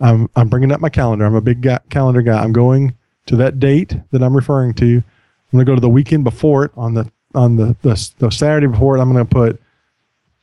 [0.00, 1.26] I'm I'm bringing up my calendar.
[1.26, 2.42] I'm a big guy, calendar guy.
[2.42, 4.96] I'm going to that date that I'm referring to.
[4.96, 5.04] I'm
[5.52, 8.68] going to go to the weekend before it on the on the the, the Saturday
[8.68, 9.02] before it.
[9.02, 9.60] I'm going to put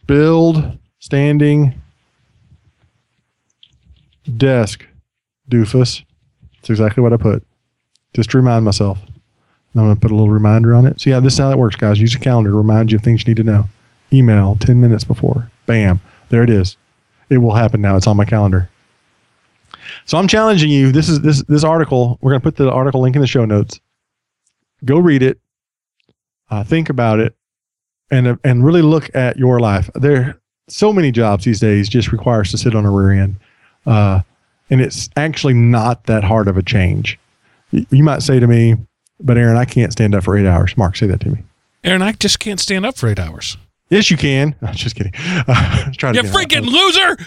[0.05, 1.81] build standing
[4.37, 4.85] desk
[5.49, 6.03] doofus.
[6.53, 7.43] That's exactly what I put.
[8.13, 8.99] Just to remind myself.
[9.73, 10.99] I'm going to put a little reminder on it.
[10.99, 11.99] So, yeah, this is how it works, guys.
[11.99, 13.69] Use a calendar to remind you of things you need to know.
[14.11, 15.49] Email 10 minutes before.
[15.65, 16.01] Bam.
[16.27, 16.75] There it is.
[17.31, 17.95] It will happen now.
[17.95, 18.69] It's on my calendar.
[20.05, 20.91] So I'm challenging you.
[20.91, 22.19] This is this this article.
[22.21, 23.79] We're going to put the article link in the show notes.
[24.83, 25.39] Go read it.
[26.49, 27.33] Uh, think about it,
[28.11, 29.89] and and really look at your life.
[29.95, 33.37] There, so many jobs these days just require us to sit on a rear end,
[33.85, 34.21] uh,
[34.69, 37.17] and it's actually not that hard of a change.
[37.71, 38.75] You might say to me,
[39.21, 41.43] "But Aaron, I can't stand up for eight hours." Mark, say that to me.
[41.85, 43.55] Aaron, I just can't stand up for eight hours.
[43.91, 44.55] Yes, you can.
[44.61, 45.13] I'm just kidding.
[45.47, 47.17] Uh, try You freaking loser!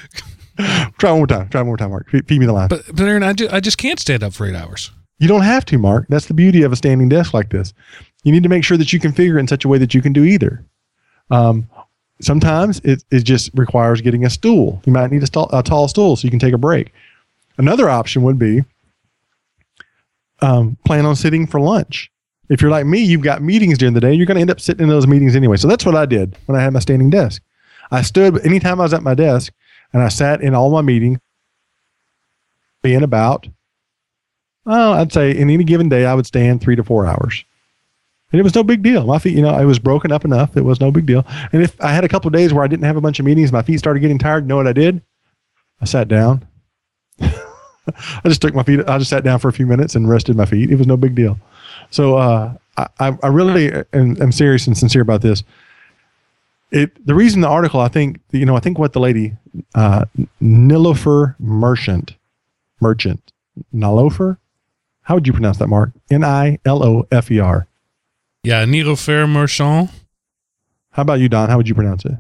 [0.99, 1.49] Try one more time.
[1.49, 2.09] Try one more time, Mark.
[2.11, 2.69] Feed feed me the line.
[2.69, 4.93] But, but Aaron, I just, I just can't stand up for eight hours.
[5.19, 6.07] You don't have to, Mark.
[6.09, 7.75] That's the beauty of a standing desk like this.
[8.23, 10.01] You need to make sure that you configure it in such a way that you
[10.01, 10.65] can do either.
[11.31, 11.69] Um,
[12.21, 14.81] sometimes it, it just requires getting a stool.
[14.87, 16.93] You might need a, stall, a tall stool so you can take a break.
[17.59, 18.63] Another option would be
[20.41, 22.13] um, plan on sitting for lunch.
[22.49, 24.61] If you're like me, you've got meetings during the day, you're going to end up
[24.61, 25.57] sitting in those meetings anyway.
[25.57, 27.43] So that's what I did when I had my standing desk.
[27.91, 29.53] I stood anytime I was at my desk
[29.93, 31.19] and I sat in all my meetings
[32.83, 33.49] being about
[34.67, 37.45] Oh, I'd say in any given day, I would stand three to four hours.
[38.33, 39.07] And it was no big deal.
[39.07, 40.57] My feet, you know, I was broken up enough.
[40.57, 41.25] It was no big deal.
[41.53, 43.27] And if I had a couple of days where I didn't have a bunch of
[43.27, 44.45] meetings, my feet started getting tired.
[44.45, 45.03] You know what I did?
[45.81, 46.47] I sat down.
[47.21, 47.33] I
[48.25, 50.47] just took my feet, I just sat down for a few minutes and rested my
[50.47, 50.71] feet.
[50.71, 51.39] It was no big deal.
[51.91, 55.43] So uh, I, I I really am, am serious and sincere about this.
[56.71, 59.37] It the reason the article, I think, you know, I think what the lady,
[59.75, 60.07] uh,
[60.43, 62.17] Nilofer Merchant,
[62.81, 63.33] Merchant,
[63.73, 64.39] Nilofer,
[65.03, 65.91] how would you pronounce that, Mark?
[66.11, 67.67] N I L O F E R.
[68.43, 69.91] Yeah, Nilofer Merchant.
[70.91, 71.49] How about you, Don?
[71.49, 72.13] How would you pronounce it?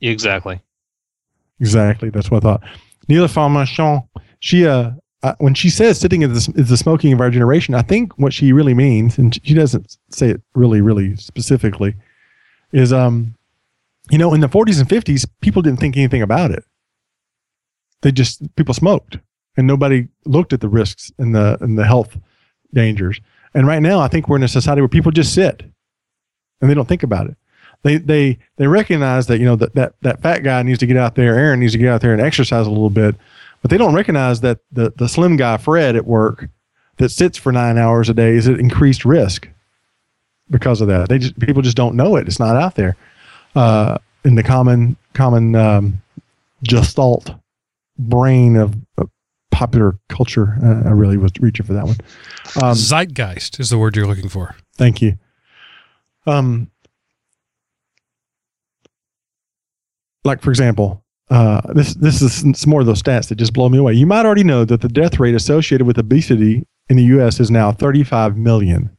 [0.00, 0.60] Exactly.
[1.60, 2.10] Exactly.
[2.10, 2.62] That's what I thought.
[3.08, 4.04] Neela Merchant.
[4.40, 4.92] she, uh,
[5.22, 8.18] uh, when she says sitting is the, is the smoking of our generation, I think
[8.18, 11.94] what she really means, and she doesn't say it really, really specifically,
[12.72, 13.34] is, um,
[14.10, 16.64] you know, in the 40s and 50s, people didn't think anything about it.
[18.00, 19.18] They just, people smoked
[19.56, 22.16] and nobody looked at the risks and the, and the health
[22.74, 23.20] dangers.
[23.54, 25.62] And right now, I think we're in a society where people just sit
[26.60, 27.36] and they don't think about it.
[27.82, 30.96] They they they recognize that you know that that that fat guy needs to get
[30.96, 31.36] out there.
[31.36, 33.16] Aaron needs to get out there and exercise a little bit,
[33.62, 36.48] but they don't recognize that the the slim guy Fred at work
[36.98, 39.48] that sits for nine hours a day is at increased risk
[40.50, 41.08] because of that.
[41.08, 42.26] They just people just don't know it.
[42.26, 42.96] It's not out there
[43.54, 46.02] uh, in the common common um,
[46.62, 47.34] gestalt
[47.98, 49.10] brain of, of
[49.50, 50.56] popular culture.
[50.62, 51.96] Uh, I really was reaching for that one.
[52.62, 54.56] Um, Zeitgeist is the word you're looking for.
[54.76, 55.18] Thank you.
[56.26, 56.70] Um,
[60.24, 61.01] like for example,
[61.32, 63.94] uh, this this is some more of those stats that just blow me away.
[63.94, 67.40] You might already know that the death rate associated with obesity in the U.S.
[67.40, 68.94] is now 35 million.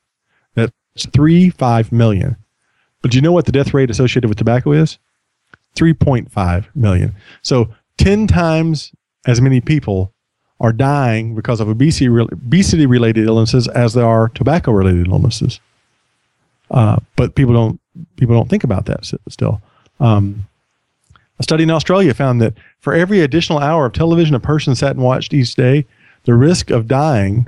[0.55, 0.71] That's
[1.13, 2.37] three five million.
[3.03, 4.97] But do you know what the death rate associated with tobacco is?
[5.75, 7.13] 3.5 million.
[7.41, 8.93] So 10 times
[9.27, 10.13] as many people
[10.59, 15.59] are dying because of obesity obesity related illnesses as there are tobacco related illnesses.
[16.71, 17.79] Uh, but people don't
[18.15, 19.61] people don't think about that still.
[19.99, 20.47] Um,
[21.39, 24.91] a study in Australia found that for every additional hour of television a person sat
[24.91, 25.85] and watched each day,
[26.23, 27.47] the risk of dying,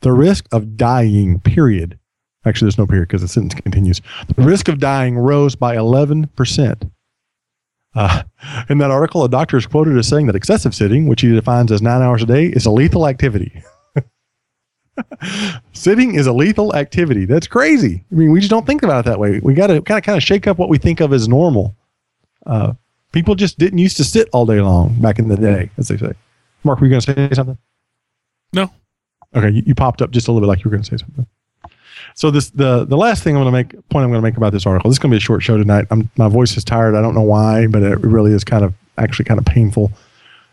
[0.00, 1.98] the risk of dying, period.
[2.44, 4.00] Actually, there's no period because the sentence continues.
[4.34, 6.90] The risk of dying rose by 11%.
[7.94, 8.22] Uh,
[8.68, 11.70] in that article, a doctor is quoted as saying that excessive sitting, which he defines
[11.70, 13.62] as nine hours a day, is a lethal activity.
[15.72, 17.26] sitting is a lethal activity.
[17.26, 18.04] That's crazy.
[18.10, 19.40] I mean, we just don't think about it that way.
[19.40, 21.76] We got to kind of kind of shake up what we think of as normal.
[22.46, 22.72] Uh,
[23.12, 25.96] people just didn't used to sit all day long back in the day, as they
[25.96, 26.12] say.
[26.64, 27.58] Mark, were you going to say something?
[28.52, 28.70] No.
[29.34, 31.02] Okay, you, you, popped up just a little bit like you were going to say
[31.02, 31.26] something.
[32.14, 34.36] So this the the last thing I'm going to make point I'm going to make
[34.36, 34.90] about this article.
[34.90, 35.86] This is going to be a short show tonight.
[35.90, 36.94] I'm, my voice is tired.
[36.94, 39.90] I don't know why, but it really is kind of actually kind of painful,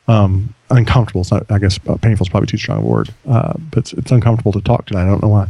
[0.08, 1.22] um, uncomfortable.
[1.22, 3.93] It's not, I guess uh, painful is probably too strong a word, uh, but it's,
[3.93, 5.04] it's uncomfortable to talk tonight.
[5.04, 5.50] I don't know why.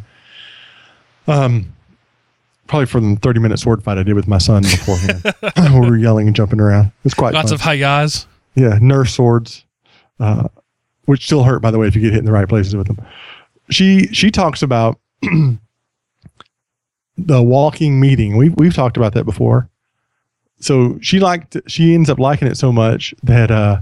[1.28, 1.72] Um,
[2.70, 5.24] probably from the 30 minute sword fight I did with my son beforehand.
[5.74, 6.92] we were yelling and jumping around.
[7.04, 7.56] It's quite lots fun.
[7.56, 8.28] of high guys.
[8.56, 9.66] Yeah, Nerf swords,
[10.20, 10.48] uh,
[11.06, 12.88] which still hurt by the way if you get hit in the right places with
[12.88, 12.98] them.
[13.70, 15.60] She she talks about the
[17.44, 18.38] walking meeting.
[18.38, 19.70] We've we've talked about that before.
[20.60, 23.82] So she liked she ends up liking it so much that uh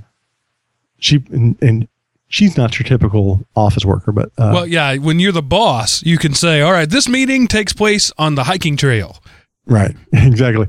[0.99, 1.87] she and, and
[2.27, 4.95] she's not your typical office worker, but uh, well, yeah.
[4.97, 8.43] When you're the boss, you can say, "All right, this meeting takes place on the
[8.43, 9.17] hiking trail."
[9.65, 10.67] Right, exactly.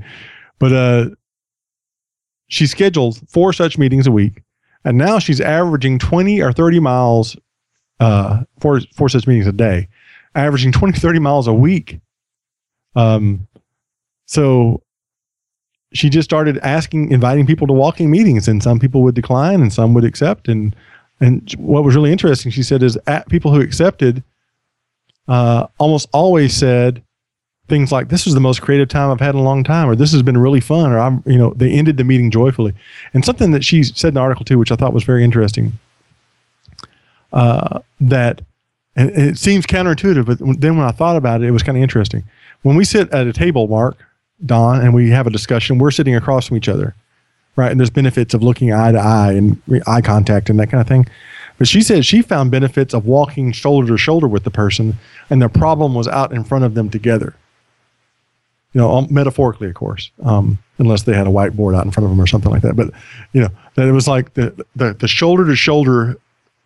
[0.59, 1.11] But uh,
[2.49, 4.43] she schedules four such meetings a week,
[4.85, 7.37] and now she's averaging twenty or thirty miles,
[8.01, 9.89] uh, four four such meetings a day,
[10.35, 12.01] averaging 20, 30 miles a week.
[12.95, 13.47] Um,
[14.27, 14.83] so
[15.93, 19.73] she just started asking, inviting people to walking meetings, and some people would decline, and
[19.73, 20.75] some would accept, and
[21.21, 24.23] and what was really interesting, she said, is at people who accepted
[25.27, 27.03] uh, almost always said
[27.69, 29.97] things like, "This is the most creative time I've had in a long time," or
[29.97, 32.73] "This has been really fun," or "I'm," you know, they ended the meeting joyfully.
[33.13, 35.79] And something that she said in the article too, which I thought was very interesting,
[37.33, 38.43] uh, that
[38.97, 41.83] and it seems counterintuitive, but then when I thought about it, it was kind of
[41.83, 42.25] interesting.
[42.63, 43.97] When we sit at a table, Mark,
[44.45, 46.95] Don, and we have a discussion, we're sitting across from each other
[47.59, 47.73] right?
[47.73, 50.87] And there's benefits of looking eye to eye and eye contact and that kind of
[50.87, 51.07] thing.
[51.59, 54.97] But she said she found benefits of walking shoulder to shoulder with the person,
[55.29, 57.35] and the problem was out in front of them together.
[58.75, 62.05] You know, um, metaphorically, of course, um, unless they had a whiteboard out in front
[62.05, 62.77] of them or something like that.
[62.77, 62.91] But
[63.33, 66.17] you know, that it was like the the, the shoulder to shoulder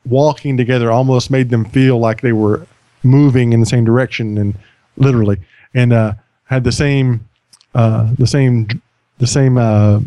[0.05, 2.66] walking together almost made them feel like they were
[3.02, 4.59] moving in the same direction and
[4.98, 5.38] literally,
[5.72, 6.12] and uh,
[6.44, 7.26] had the same
[7.74, 8.68] uh, the same
[9.16, 10.00] the same uh,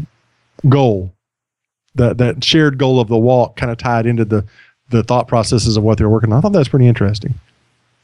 [0.70, 1.14] goal,
[1.96, 4.46] that that shared goal of the walk, kind of tied into the
[4.90, 6.38] the thought processes of what they're working on.
[6.38, 7.34] I thought that's pretty interesting.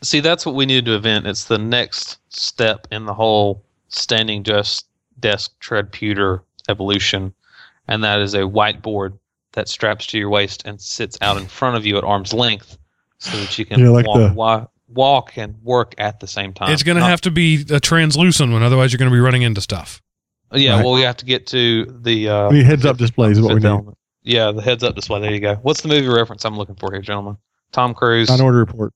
[0.01, 1.27] See, that's what we need to invent.
[1.27, 4.87] It's the next step in the whole standing just
[5.19, 7.33] desk treadputer evolution,
[7.87, 9.17] and that is a whiteboard
[9.53, 12.77] that straps to your waist and sits out in front of you at arm's length,
[13.19, 16.53] so that you can yeah, like walk, the, wa- walk and work at the same
[16.53, 16.71] time.
[16.71, 19.43] It's going to have to be a translucent one, otherwise you're going to be running
[19.43, 20.01] into stuff.
[20.53, 20.85] Yeah, right.
[20.85, 22.29] well, we have to get to the.
[22.29, 23.93] Uh, the heads up display is what we need.
[24.23, 25.21] Yeah, the heads up display.
[25.21, 25.55] There you go.
[25.55, 27.37] What's the movie reference I'm looking for here, gentlemen?
[27.71, 28.29] Tom Cruise.
[28.29, 28.93] Minority Report.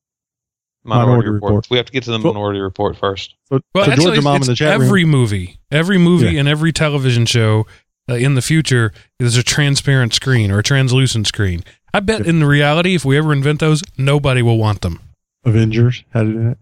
[0.84, 1.50] Minority, Minority report.
[1.50, 1.70] report.
[1.70, 3.34] We have to get to the Minority Report first.
[3.48, 5.10] So, well, so actually, Georgia Mom in the chat every room.
[5.10, 6.40] movie, every movie, yeah.
[6.40, 7.66] and every television show
[8.08, 11.64] uh, in the future is a transparent screen or a translucent screen.
[11.92, 15.00] I bet in the reality, if we ever invent those, nobody will want them.
[15.44, 16.58] Avengers had it in it.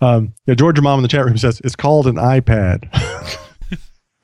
[0.00, 2.88] Um, yeah, Georgia Mom in the chat room says it's called an iPad.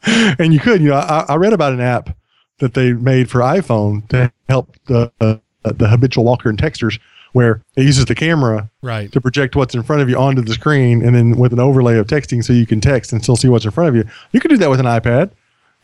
[0.39, 2.17] and you could, you know, I, I, read about an app
[2.59, 7.01] that they made for iPhone to help the uh, the habitual walker and texters,
[7.33, 10.53] where it uses the camera right to project what's in front of you onto the
[10.53, 13.49] screen, and then with an overlay of texting, so you can text and still see
[13.49, 14.05] what's in front of you.
[14.33, 15.31] You could do that with an iPad.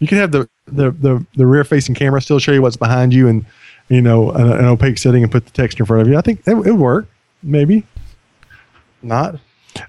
[0.01, 3.15] You can have the the the, the rear facing camera still show you what's behind
[3.15, 3.47] you, and
[3.89, 6.19] you know an, an opaque setting, and put the text in front of you.
[6.19, 7.09] I think it, it would work.
[7.43, 7.87] Maybe
[9.03, 9.41] not.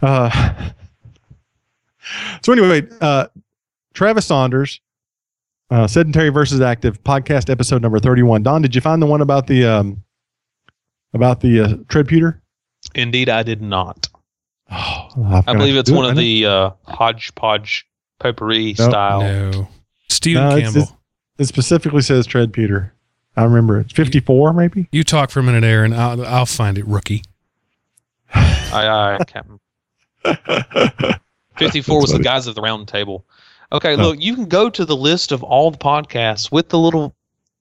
[0.01, 0.71] Uh,
[2.41, 3.27] so anyway, uh,
[3.93, 4.79] Travis Saunders
[5.69, 8.43] uh, sedentary versus active podcast episode number 31.
[8.43, 10.03] Don, did you find the one about the um,
[11.13, 12.39] about the uh, treadputer?
[12.95, 14.09] Indeed, I did not.
[14.71, 17.85] Oh, I believe it's one of the uh, hodgepodge
[18.19, 18.89] potpourri Nope.
[18.89, 19.21] style.
[19.21, 19.67] No.
[20.09, 20.97] Stephen No, it's Campble.
[21.37, 22.91] It specifically says tread treadputer.
[23.35, 23.91] I remember it.
[23.91, 24.87] 54 maybe.
[24.91, 25.93] you talk for a minute, Aaron.
[25.93, 27.23] I'll, I'll find it, rookie.
[28.33, 29.59] Aye, aye, Captain.
[31.57, 33.25] 54 was the guys at the round table.
[33.73, 37.15] Okay, look, you can go to the list of all the podcasts with the little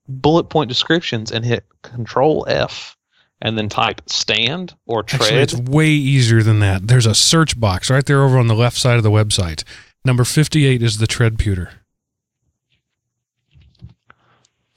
[0.07, 2.97] bullet point descriptions and hit Control F
[3.41, 5.41] and then type stand or Actually, tread.
[5.41, 6.87] it's way easier than that.
[6.87, 9.63] There's a search box right there over on the left side of the website.
[10.03, 11.69] Number 58 is the treadputer.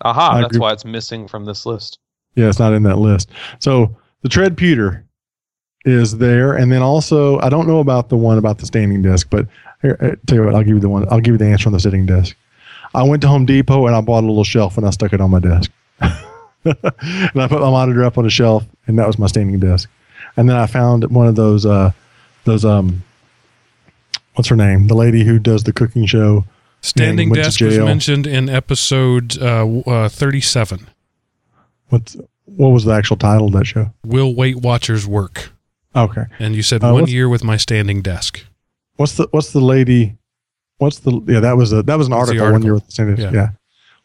[0.02, 0.60] Aha, I that's agree.
[0.60, 1.98] why it's missing from this list.
[2.34, 3.30] Yeah, it's not in that list.
[3.58, 5.04] So the treadputer
[5.84, 9.28] is there, and then also I don't know about the one about the standing desk,
[9.30, 9.46] but
[9.84, 11.06] here, uh, tell you what, I'll give you the one.
[11.10, 12.36] I'll give you the answer on the sitting desk.
[12.94, 15.20] I went to Home Depot and I bought a little shelf and I stuck it
[15.20, 15.70] on my desk,
[16.00, 16.12] and
[16.64, 19.88] I put my monitor up on a shelf, and that was my standing desk.
[20.36, 21.92] And then I found one of those uh,
[22.44, 23.02] those um,
[24.34, 24.86] what's her name?
[24.88, 26.44] The lady who does the cooking show.
[26.80, 30.86] Standing desk was mentioned in episode uh, uh, 37.
[31.88, 33.90] What's what was the actual title of that show?
[34.04, 35.50] Will Weight Watchers work?
[35.96, 36.24] Okay.
[36.38, 38.44] And you said Uh, one year with my standing desk.
[38.96, 40.16] What's the what's the lady?
[40.78, 41.40] What's the yeah?
[41.40, 42.64] That was a that was an the article, one article.
[42.64, 43.18] year with the Senate.
[43.18, 43.30] Yeah.
[43.32, 43.48] Yeah.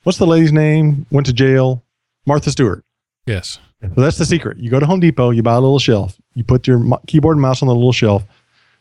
[0.04, 1.06] What's the lady's name?
[1.12, 1.84] Went to jail.
[2.26, 2.84] Martha Stewart.
[3.26, 3.60] Yes.
[3.82, 4.58] So that's the secret.
[4.58, 7.38] You go to Home Depot, you buy a little shelf, you put your mo- keyboard
[7.38, 8.24] and mouse on the little shelf,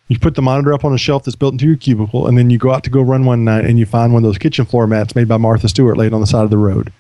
[0.09, 2.51] you put the monitor up on a shelf that's built into your cubicle, and then
[2.51, 4.65] you go out to go run one night and you find one of those kitchen
[4.65, 6.93] floor mats made by Martha Stewart laid on the side of the road,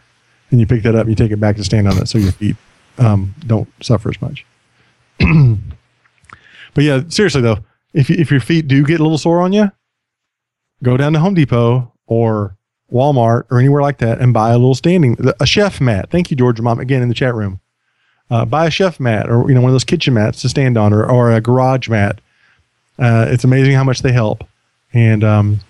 [0.50, 2.18] and you pick that up and you take it back to stand on it so
[2.18, 2.54] your feet
[2.98, 4.46] um, don't suffer as much.
[5.18, 7.59] but yeah, seriously though,
[7.99, 9.70] if you, if your feet do get a little sore on you,
[10.82, 12.57] go down to Home Depot or
[12.92, 16.09] Walmart or anywhere like that and buy a little standing a chef mat.
[16.11, 17.61] Thank you, Georgia Mom, again in the chat room.
[18.30, 20.76] Uh, buy a chef mat or you know one of those kitchen mats to stand
[20.78, 22.20] on or, or a garage mat.
[22.99, 24.44] Uh, it's amazing how much they help,
[24.92, 25.61] and um,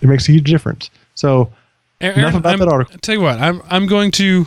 [0.00, 0.90] it makes a huge difference.
[1.14, 1.52] So
[2.00, 2.96] Aaron, enough about I'm- that article.
[3.00, 4.46] tell you what, I'm I'm going to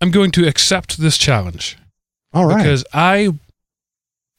[0.00, 1.76] I'm going to accept this challenge
[2.34, 3.32] All right, because I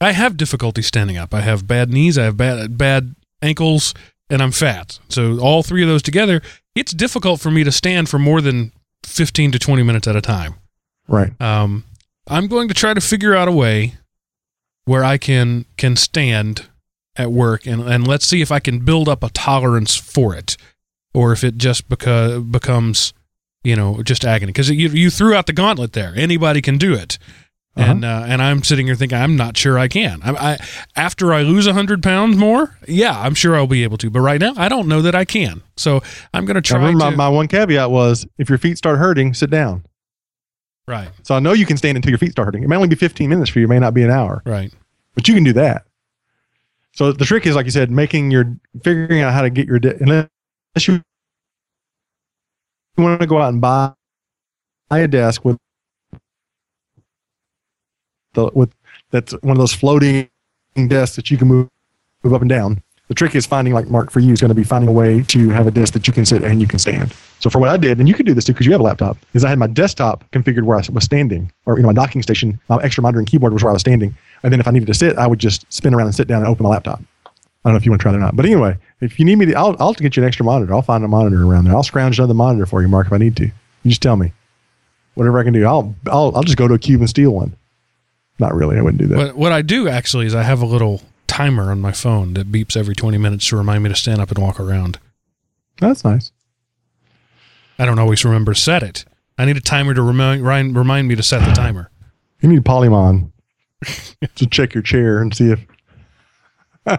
[0.00, 1.34] I have difficulty standing up.
[1.34, 3.94] I have bad knees, I have bad bad ankles,
[4.30, 4.98] and I'm fat.
[5.08, 6.40] So all three of those together,
[6.74, 8.72] it's difficult for me to stand for more than
[9.04, 10.54] 15 to 20 minutes at a time.
[11.08, 11.84] right, Um,
[12.28, 13.94] I'm going to try to figure out a way
[14.84, 16.66] where I can can stand
[17.16, 20.56] at work, and and let's see if I can build up a tolerance for it,
[21.12, 23.12] or if it just beca- becomes,
[23.64, 24.52] you know, just agony.
[24.52, 26.12] Because you you threw out the gauntlet there.
[26.16, 27.18] Anybody can do it.
[27.78, 27.92] Uh-huh.
[27.92, 30.20] And uh, and I'm sitting here thinking I'm not sure I can.
[30.24, 30.58] I, I
[30.96, 34.10] after I lose hundred pounds more, yeah, I'm sure I'll be able to.
[34.10, 35.62] But right now, I don't know that I can.
[35.76, 36.02] So
[36.34, 39.32] I'm going to try remember my, my one caveat was if your feet start hurting,
[39.32, 39.84] sit down.
[40.88, 42.64] right, So I know you can stand until your feet start hurting.
[42.64, 44.72] It may only be 15 minutes for you, it may not be an hour, right.
[45.14, 45.84] but you can do that.
[46.94, 49.78] So the trick is, like you said, making your figuring out how to get your
[49.78, 50.28] de- unless
[50.88, 51.00] you
[52.96, 53.92] want to go out and buy,
[54.88, 55.58] buy a desk with
[58.38, 58.70] the with
[59.10, 60.28] that's one of those floating
[60.86, 61.68] desks that you can move
[62.22, 62.82] move up and down.
[63.08, 65.22] The trick is finding, like Mark, for you is going to be finding a way
[65.22, 67.14] to have a desk that you can sit and you can stand.
[67.38, 68.84] So for what I did, and you can do this too because you have a
[68.84, 71.94] laptop, is I had my desktop configured where I was standing, or you know my
[71.94, 74.14] docking station, my extra monitor and keyboard was where I was standing.
[74.42, 76.42] And then if I needed to sit, I would just spin around and sit down
[76.42, 77.00] and open my laptop.
[77.24, 79.24] I don't know if you want to try that or not, but anyway, if you
[79.24, 80.74] need me to, I'll I'll get you an extra monitor.
[80.74, 81.74] I'll find a monitor around there.
[81.74, 83.44] I'll scrounge another monitor for you, Mark, if I need to.
[83.44, 84.32] You just tell me,
[85.14, 85.64] whatever I can do.
[85.64, 87.56] I'll I'll I'll just go to a cube and steal one.
[88.38, 89.16] Not really, I wouldn't do that.
[89.16, 92.50] What what I do actually is I have a little timer on my phone that
[92.50, 94.98] beeps every 20 minutes to remind me to stand up and walk around.
[95.80, 96.32] That's nice.
[97.78, 99.04] I don't always remember to set it.
[99.36, 101.90] I need a timer to remind remind, remind me to set the timer.
[102.40, 103.30] You need Polymon
[104.34, 105.64] to check your chair and see if.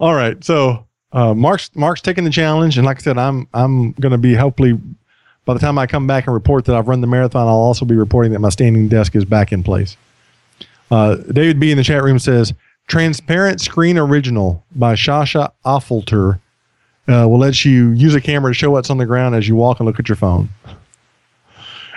[0.00, 3.92] All right, so uh, Mark's Mark's taking the challenge, and like I said, I'm I'm
[3.92, 4.78] going to be hopefully
[5.46, 7.86] by the time I come back and report that I've run the marathon, I'll also
[7.86, 9.96] be reporting that my standing desk is back in place.
[10.90, 12.52] Uh, David B in the chat room says
[12.88, 16.40] transparent screen original by Shasha Affelter
[17.08, 19.56] uh, will let you use a camera to show what's on the ground as you
[19.56, 20.48] walk and look at your phone.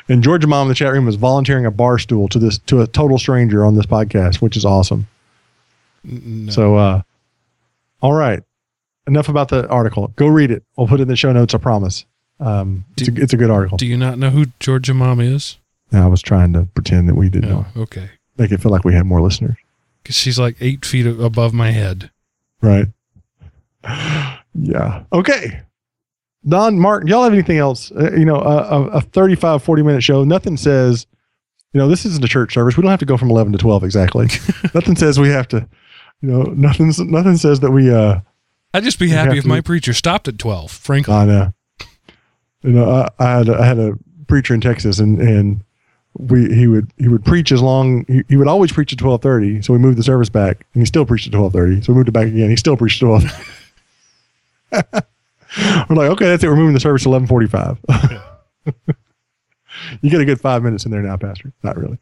[0.07, 2.81] And Georgia Mom in the chat room is volunteering a bar stool to this to
[2.81, 5.07] a total stranger on this podcast, which is awesome.
[6.03, 6.51] No.
[6.51, 7.01] So, uh,
[8.01, 8.41] all right,
[9.07, 10.07] enough about the article.
[10.15, 10.63] Go read it.
[10.77, 11.53] We'll put it in the show notes.
[11.53, 12.05] I promise.
[12.39, 13.77] Um, it's, a, it's a good article.
[13.77, 15.57] do you not know who Georgia Mom is?
[15.91, 17.81] I was trying to pretend that we didn't know, No.
[17.81, 18.09] Okay.
[18.37, 19.57] make it feel like we had more listeners.
[20.03, 22.11] Because she's like eight feet above my head.
[22.61, 22.87] Right.
[24.61, 25.03] Yeah.
[25.13, 25.61] Okay.
[26.47, 27.91] Don, Mark, y'all have anything else?
[27.91, 30.23] Uh, you know, a, a 35, 40 minute show.
[30.23, 31.05] Nothing says,
[31.73, 32.75] you know, this isn't a church service.
[32.75, 34.25] We don't have to go from 11 to 12 exactly.
[34.73, 35.67] nothing says we have to,
[36.21, 38.19] you know, nothing, nothing says that we, uh,
[38.73, 41.13] I'd just be happy if to- my preacher stopped at 12, frankly.
[41.13, 41.53] I know.
[42.63, 43.97] You know, I, I had a, I had a
[44.27, 45.63] preacher in Texas, and and
[46.17, 49.21] we he would he would preach as long he, he would always preach at twelve
[49.21, 49.61] thirty.
[49.61, 51.81] So we moved the service back, and he still preached at twelve thirty.
[51.81, 52.49] So we moved it back again.
[52.49, 53.23] He still preached at twelve.
[55.89, 56.47] we're like, okay, that's it.
[56.47, 57.77] We're moving the service to eleven forty five.
[60.01, 61.53] you get a good five minutes in there now, Pastor.
[61.63, 61.97] Not really.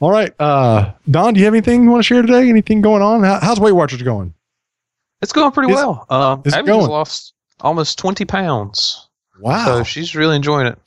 [0.00, 2.48] All right, uh, Don, do you have anything you want to share today?
[2.48, 3.22] Anything going on?
[3.22, 4.32] How, how's Weight Watchers going?
[5.20, 6.06] It's going pretty Is- well.
[6.08, 6.90] Um, is it Abby has going?
[6.90, 9.09] lost almost 20 pounds.
[9.40, 9.64] Wow.
[9.64, 10.78] So she's really enjoying it.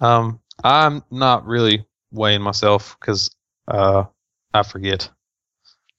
[0.00, 3.34] Um, I'm not really weighing myself because
[3.68, 4.04] uh,
[4.54, 5.08] I forget.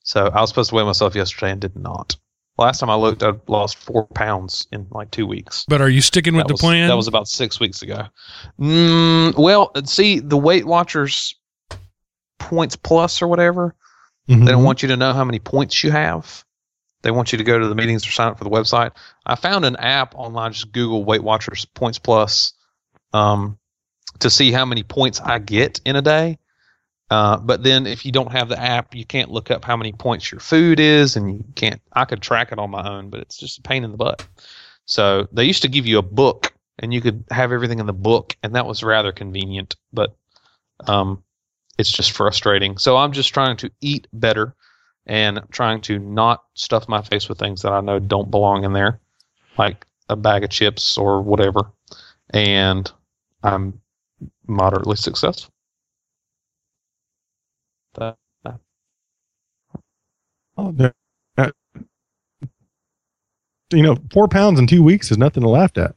[0.03, 2.15] So I was supposed to weigh myself yesterday and did not.
[2.57, 5.65] Last time I looked, I lost four pounds in like two weeks.
[5.67, 6.88] But are you sticking with that the was, plan?
[6.88, 8.07] That was about six weeks ago.
[8.59, 11.36] Mm, well, see, the Weight Watchers
[12.38, 13.75] points plus or whatever,
[14.29, 14.45] Mhm.
[14.45, 16.45] they don't want you to know how many points you have.
[17.04, 18.91] They want you to go to the meetings or sign up for the website.
[19.26, 22.54] I found an app online, just Google Weight Watchers Points Plus,
[23.14, 23.58] um,
[24.20, 26.39] to see how many points I get in a day.
[27.10, 29.91] Uh, but then if you don't have the app, you can't look up how many
[29.91, 31.82] points your food is, and you can't.
[31.91, 34.26] I could track it on my own, but it's just a pain in the butt.
[34.86, 37.93] So they used to give you a book, and you could have everything in the
[37.93, 39.76] book, and that was rather convenient.
[39.91, 40.16] But
[40.88, 41.24] um,
[41.78, 42.78] it's just frustrating.
[42.78, 44.56] So I'm just trying to eat better
[45.08, 48.74] and trying to not stuff my face with things that I know don't belong in
[48.74, 48.99] there,
[49.58, 51.72] like a bag of chips or whatever.
[52.32, 52.91] And
[53.43, 53.82] I'm
[54.47, 55.51] moderately successful.
[57.95, 58.60] That, that-
[60.58, 60.93] Oh, there-
[61.38, 61.51] uh,
[63.74, 65.95] you know, four pounds in two weeks is nothing to laugh at.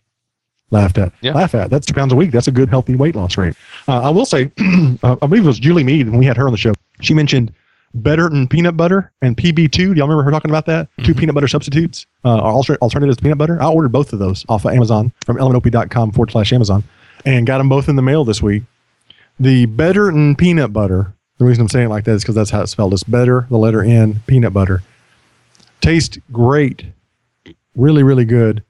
[0.70, 1.14] Laughed at.
[1.22, 1.34] Yeah.
[1.34, 1.70] Laugh at.
[1.70, 2.32] That's two pounds a week.
[2.32, 3.54] That's a good, healthy weight loss rate.
[3.88, 4.52] Uh, I will say,
[5.04, 6.74] uh, I believe it was Julie Mead when we had her on the show.
[7.02, 7.54] She mentioned
[8.02, 9.70] better than peanut butter and PB2.
[9.70, 10.88] Do y'all remember her talking about that?
[11.02, 11.18] Two Mhm.
[11.18, 13.60] peanut butter substitutes, uh, alter- alternatives to peanut butter.
[13.62, 16.84] I ordered both of those off of Amazon from elementop.com forward slash Amazon
[17.24, 18.62] and got them both in the mail this week.
[19.40, 22.50] The better than peanut butter, the reason I'm saying it like that is because that's
[22.50, 22.92] how it's spelled.
[22.94, 24.82] It's better, the letter N, peanut butter.
[25.80, 26.84] Tastes great.
[27.74, 28.62] Really, really good.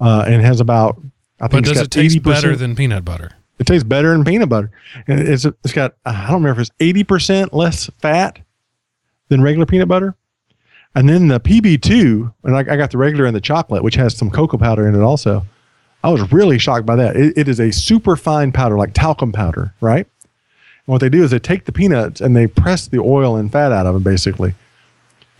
[0.00, 1.00] Uh, and has about,
[1.40, 3.30] I think it's does got it taste 80% better than peanut butter?
[3.58, 4.70] it tastes better than peanut butter.
[5.06, 8.40] And it's it's got I don't remember if it's eighty percent less fat
[9.28, 10.14] than regular peanut butter.
[10.94, 13.96] And then the PB two, and I, I got the regular and the chocolate, which
[13.96, 15.44] has some cocoa powder in it also.
[16.04, 17.16] I was really shocked by that.
[17.16, 20.06] It, it is a super fine powder, like talcum powder, right?
[20.86, 23.50] And what they do is they take the peanuts and they press the oil and
[23.50, 24.54] fat out of them, basically.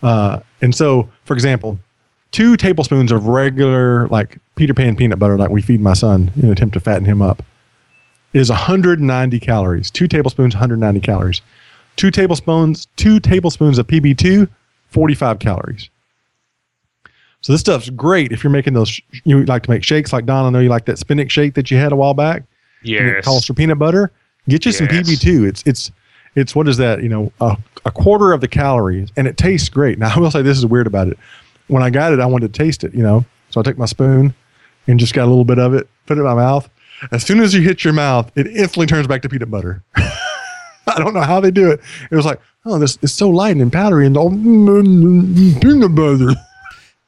[0.01, 1.79] Uh, and so, for example,
[2.31, 6.45] two tablespoons of regular, like Peter Pan peanut butter, like we feed my son in
[6.45, 7.43] an attempt to fatten him up,
[8.33, 9.89] is 190 calories.
[9.89, 11.41] Two tablespoons, 190 calories.
[11.95, 14.49] Two tablespoons, two tablespoons of PB2,
[14.89, 15.89] 45 calories.
[17.41, 18.99] So this stuff's great if you're making those.
[19.23, 20.45] You like to make shakes, like Don.
[20.45, 22.43] I know you like that spinach shake that you had a while back.
[23.19, 24.11] it calls for peanut butter.
[24.49, 25.47] Get you some PB2.
[25.47, 25.91] It's it's
[26.35, 27.03] it's what is that?
[27.03, 29.99] You know, a, a quarter of the calories, and it tastes great.
[29.99, 31.19] Now I will say this is weird about it.
[31.67, 32.95] When I got it, I wanted to taste it.
[32.95, 34.33] You know, so I took my spoon
[34.87, 36.67] and just got a little bit of it, put it in my mouth.
[37.11, 39.83] As soon as you hit your mouth, it instantly turns back to peanut butter.
[40.95, 41.81] I don't know how they do it.
[42.11, 44.29] It was like, oh, this is so light and powdery and all
[45.61, 46.33] peanut butter.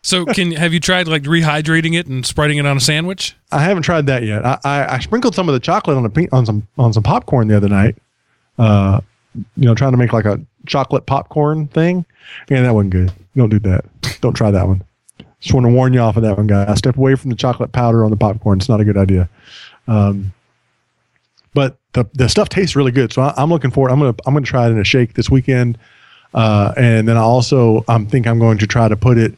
[0.04, 3.36] So can have you tried like rehydrating it and spreading it on a sandwich?
[3.52, 4.46] I haven't tried that yet.
[4.46, 7.50] I, I, I sprinkled some of the chocolate on a on some on some popcorn
[7.50, 7.98] the other night.
[8.58, 9.02] Uh,
[9.36, 12.06] you know, trying to make like a chocolate popcorn thing.
[12.50, 13.12] Yeah, that wasn't good.
[13.36, 13.86] Don't do that.
[14.22, 14.84] Don't try that one.
[15.40, 16.78] Just want to warn you off of that one, guys.
[16.78, 18.60] Step away from the chocolate powder on the popcorn.
[18.60, 19.30] It's not a good idea.
[19.88, 20.34] Um,
[21.58, 23.12] but the the stuff tastes really good.
[23.12, 23.90] So I, I'm looking forward.
[23.90, 25.80] I'm gonna I'm gonna try it in a shake this weekend.
[26.32, 29.36] Uh, and then I also I think I'm going to try to put it.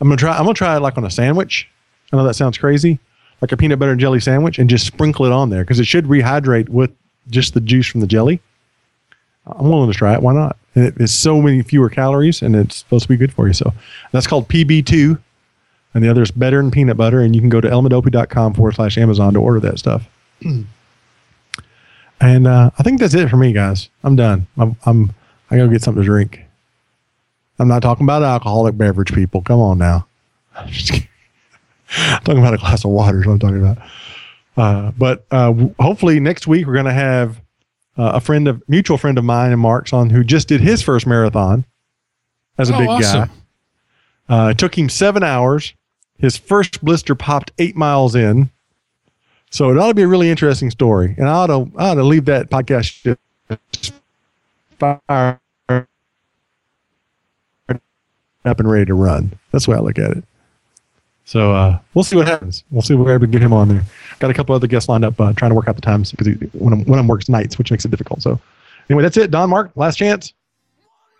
[0.00, 0.36] I'm gonna try.
[0.36, 1.68] I'm gonna try it like on a sandwich.
[2.12, 2.98] I know that sounds crazy,
[3.40, 5.86] like a peanut butter and jelly sandwich, and just sprinkle it on there because it
[5.86, 6.90] should rehydrate with
[7.28, 8.40] just the juice from the jelly.
[9.46, 10.22] I'm willing to try it.
[10.22, 10.56] Why not?
[10.74, 13.54] It, it's so many fewer calories, and it's supposed to be good for you.
[13.54, 13.72] So
[14.10, 15.16] that's called PB2,
[15.94, 17.20] and the other is better than peanut butter.
[17.20, 20.08] And you can go to elementopie.com forward slash Amazon to order that stuff.
[22.20, 23.88] and uh, I think that's it for me, guys.
[24.04, 24.46] I'm done.
[24.58, 25.12] I'm, I'm
[25.50, 26.40] I gotta get something to drink.
[27.58, 29.42] I'm not talking about alcoholic beverage, people.
[29.42, 30.06] Come on now.
[30.56, 31.08] I'm just kidding.
[31.96, 33.78] I'm talking about a glass of water is what I'm talking about.
[34.56, 37.40] Uh, but uh, hopefully next week we're going to have
[37.98, 40.82] uh, a friend of mutual friend of mine and Mark's on who just did his
[40.82, 41.64] first marathon
[42.58, 43.30] as a Oh, big awesome.
[44.28, 44.46] guy.
[44.46, 45.74] Uh, it took him seven hours.
[46.18, 48.50] His first blister popped eight miles in.
[49.50, 51.14] So it ought to be a really interesting story.
[51.18, 53.16] And I ought to, I ought to leave that podcast
[54.78, 55.40] fire
[58.44, 59.32] up and ready to run.
[59.52, 60.24] That's the way I look at it.
[61.24, 62.64] So uh, we'll see what happens.
[62.70, 63.84] We'll see where we get him on there.
[64.18, 66.26] Got a couple other guests lined up, uh, trying to work out the times because
[66.26, 68.22] I'm, when I'm works nights, which makes it difficult.
[68.22, 68.40] So
[68.88, 69.30] anyway, that's it.
[69.30, 70.32] Don Mark, last chance.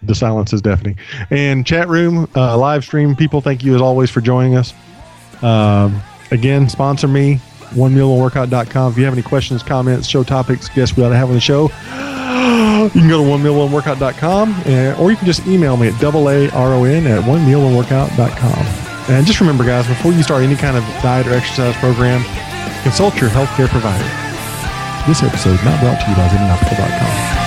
[0.02, 0.98] The silence is deafening.
[1.30, 4.72] And chat room, uh, live stream people, thank you as always for joining us.
[5.42, 6.00] Um,
[6.30, 7.38] again, sponsor me,
[7.70, 8.92] onemeal1workout.com.
[8.92, 11.40] If you have any questions, comments, show topics, guests we ought to have on the
[11.40, 11.64] show,
[12.94, 17.06] you can go to onemeal1workout.com and, or you can just email me at double A-R-O-N
[17.06, 18.66] at onemeal1workout.com.
[19.14, 22.22] And just remember, guys, before you start any kind of diet or exercise program,
[22.82, 24.04] consult your healthcare provider.
[25.06, 27.40] This episode not brought to you by ZenniOptical.com.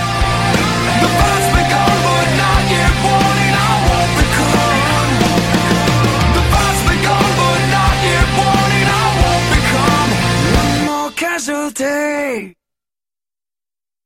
[11.74, 12.54] but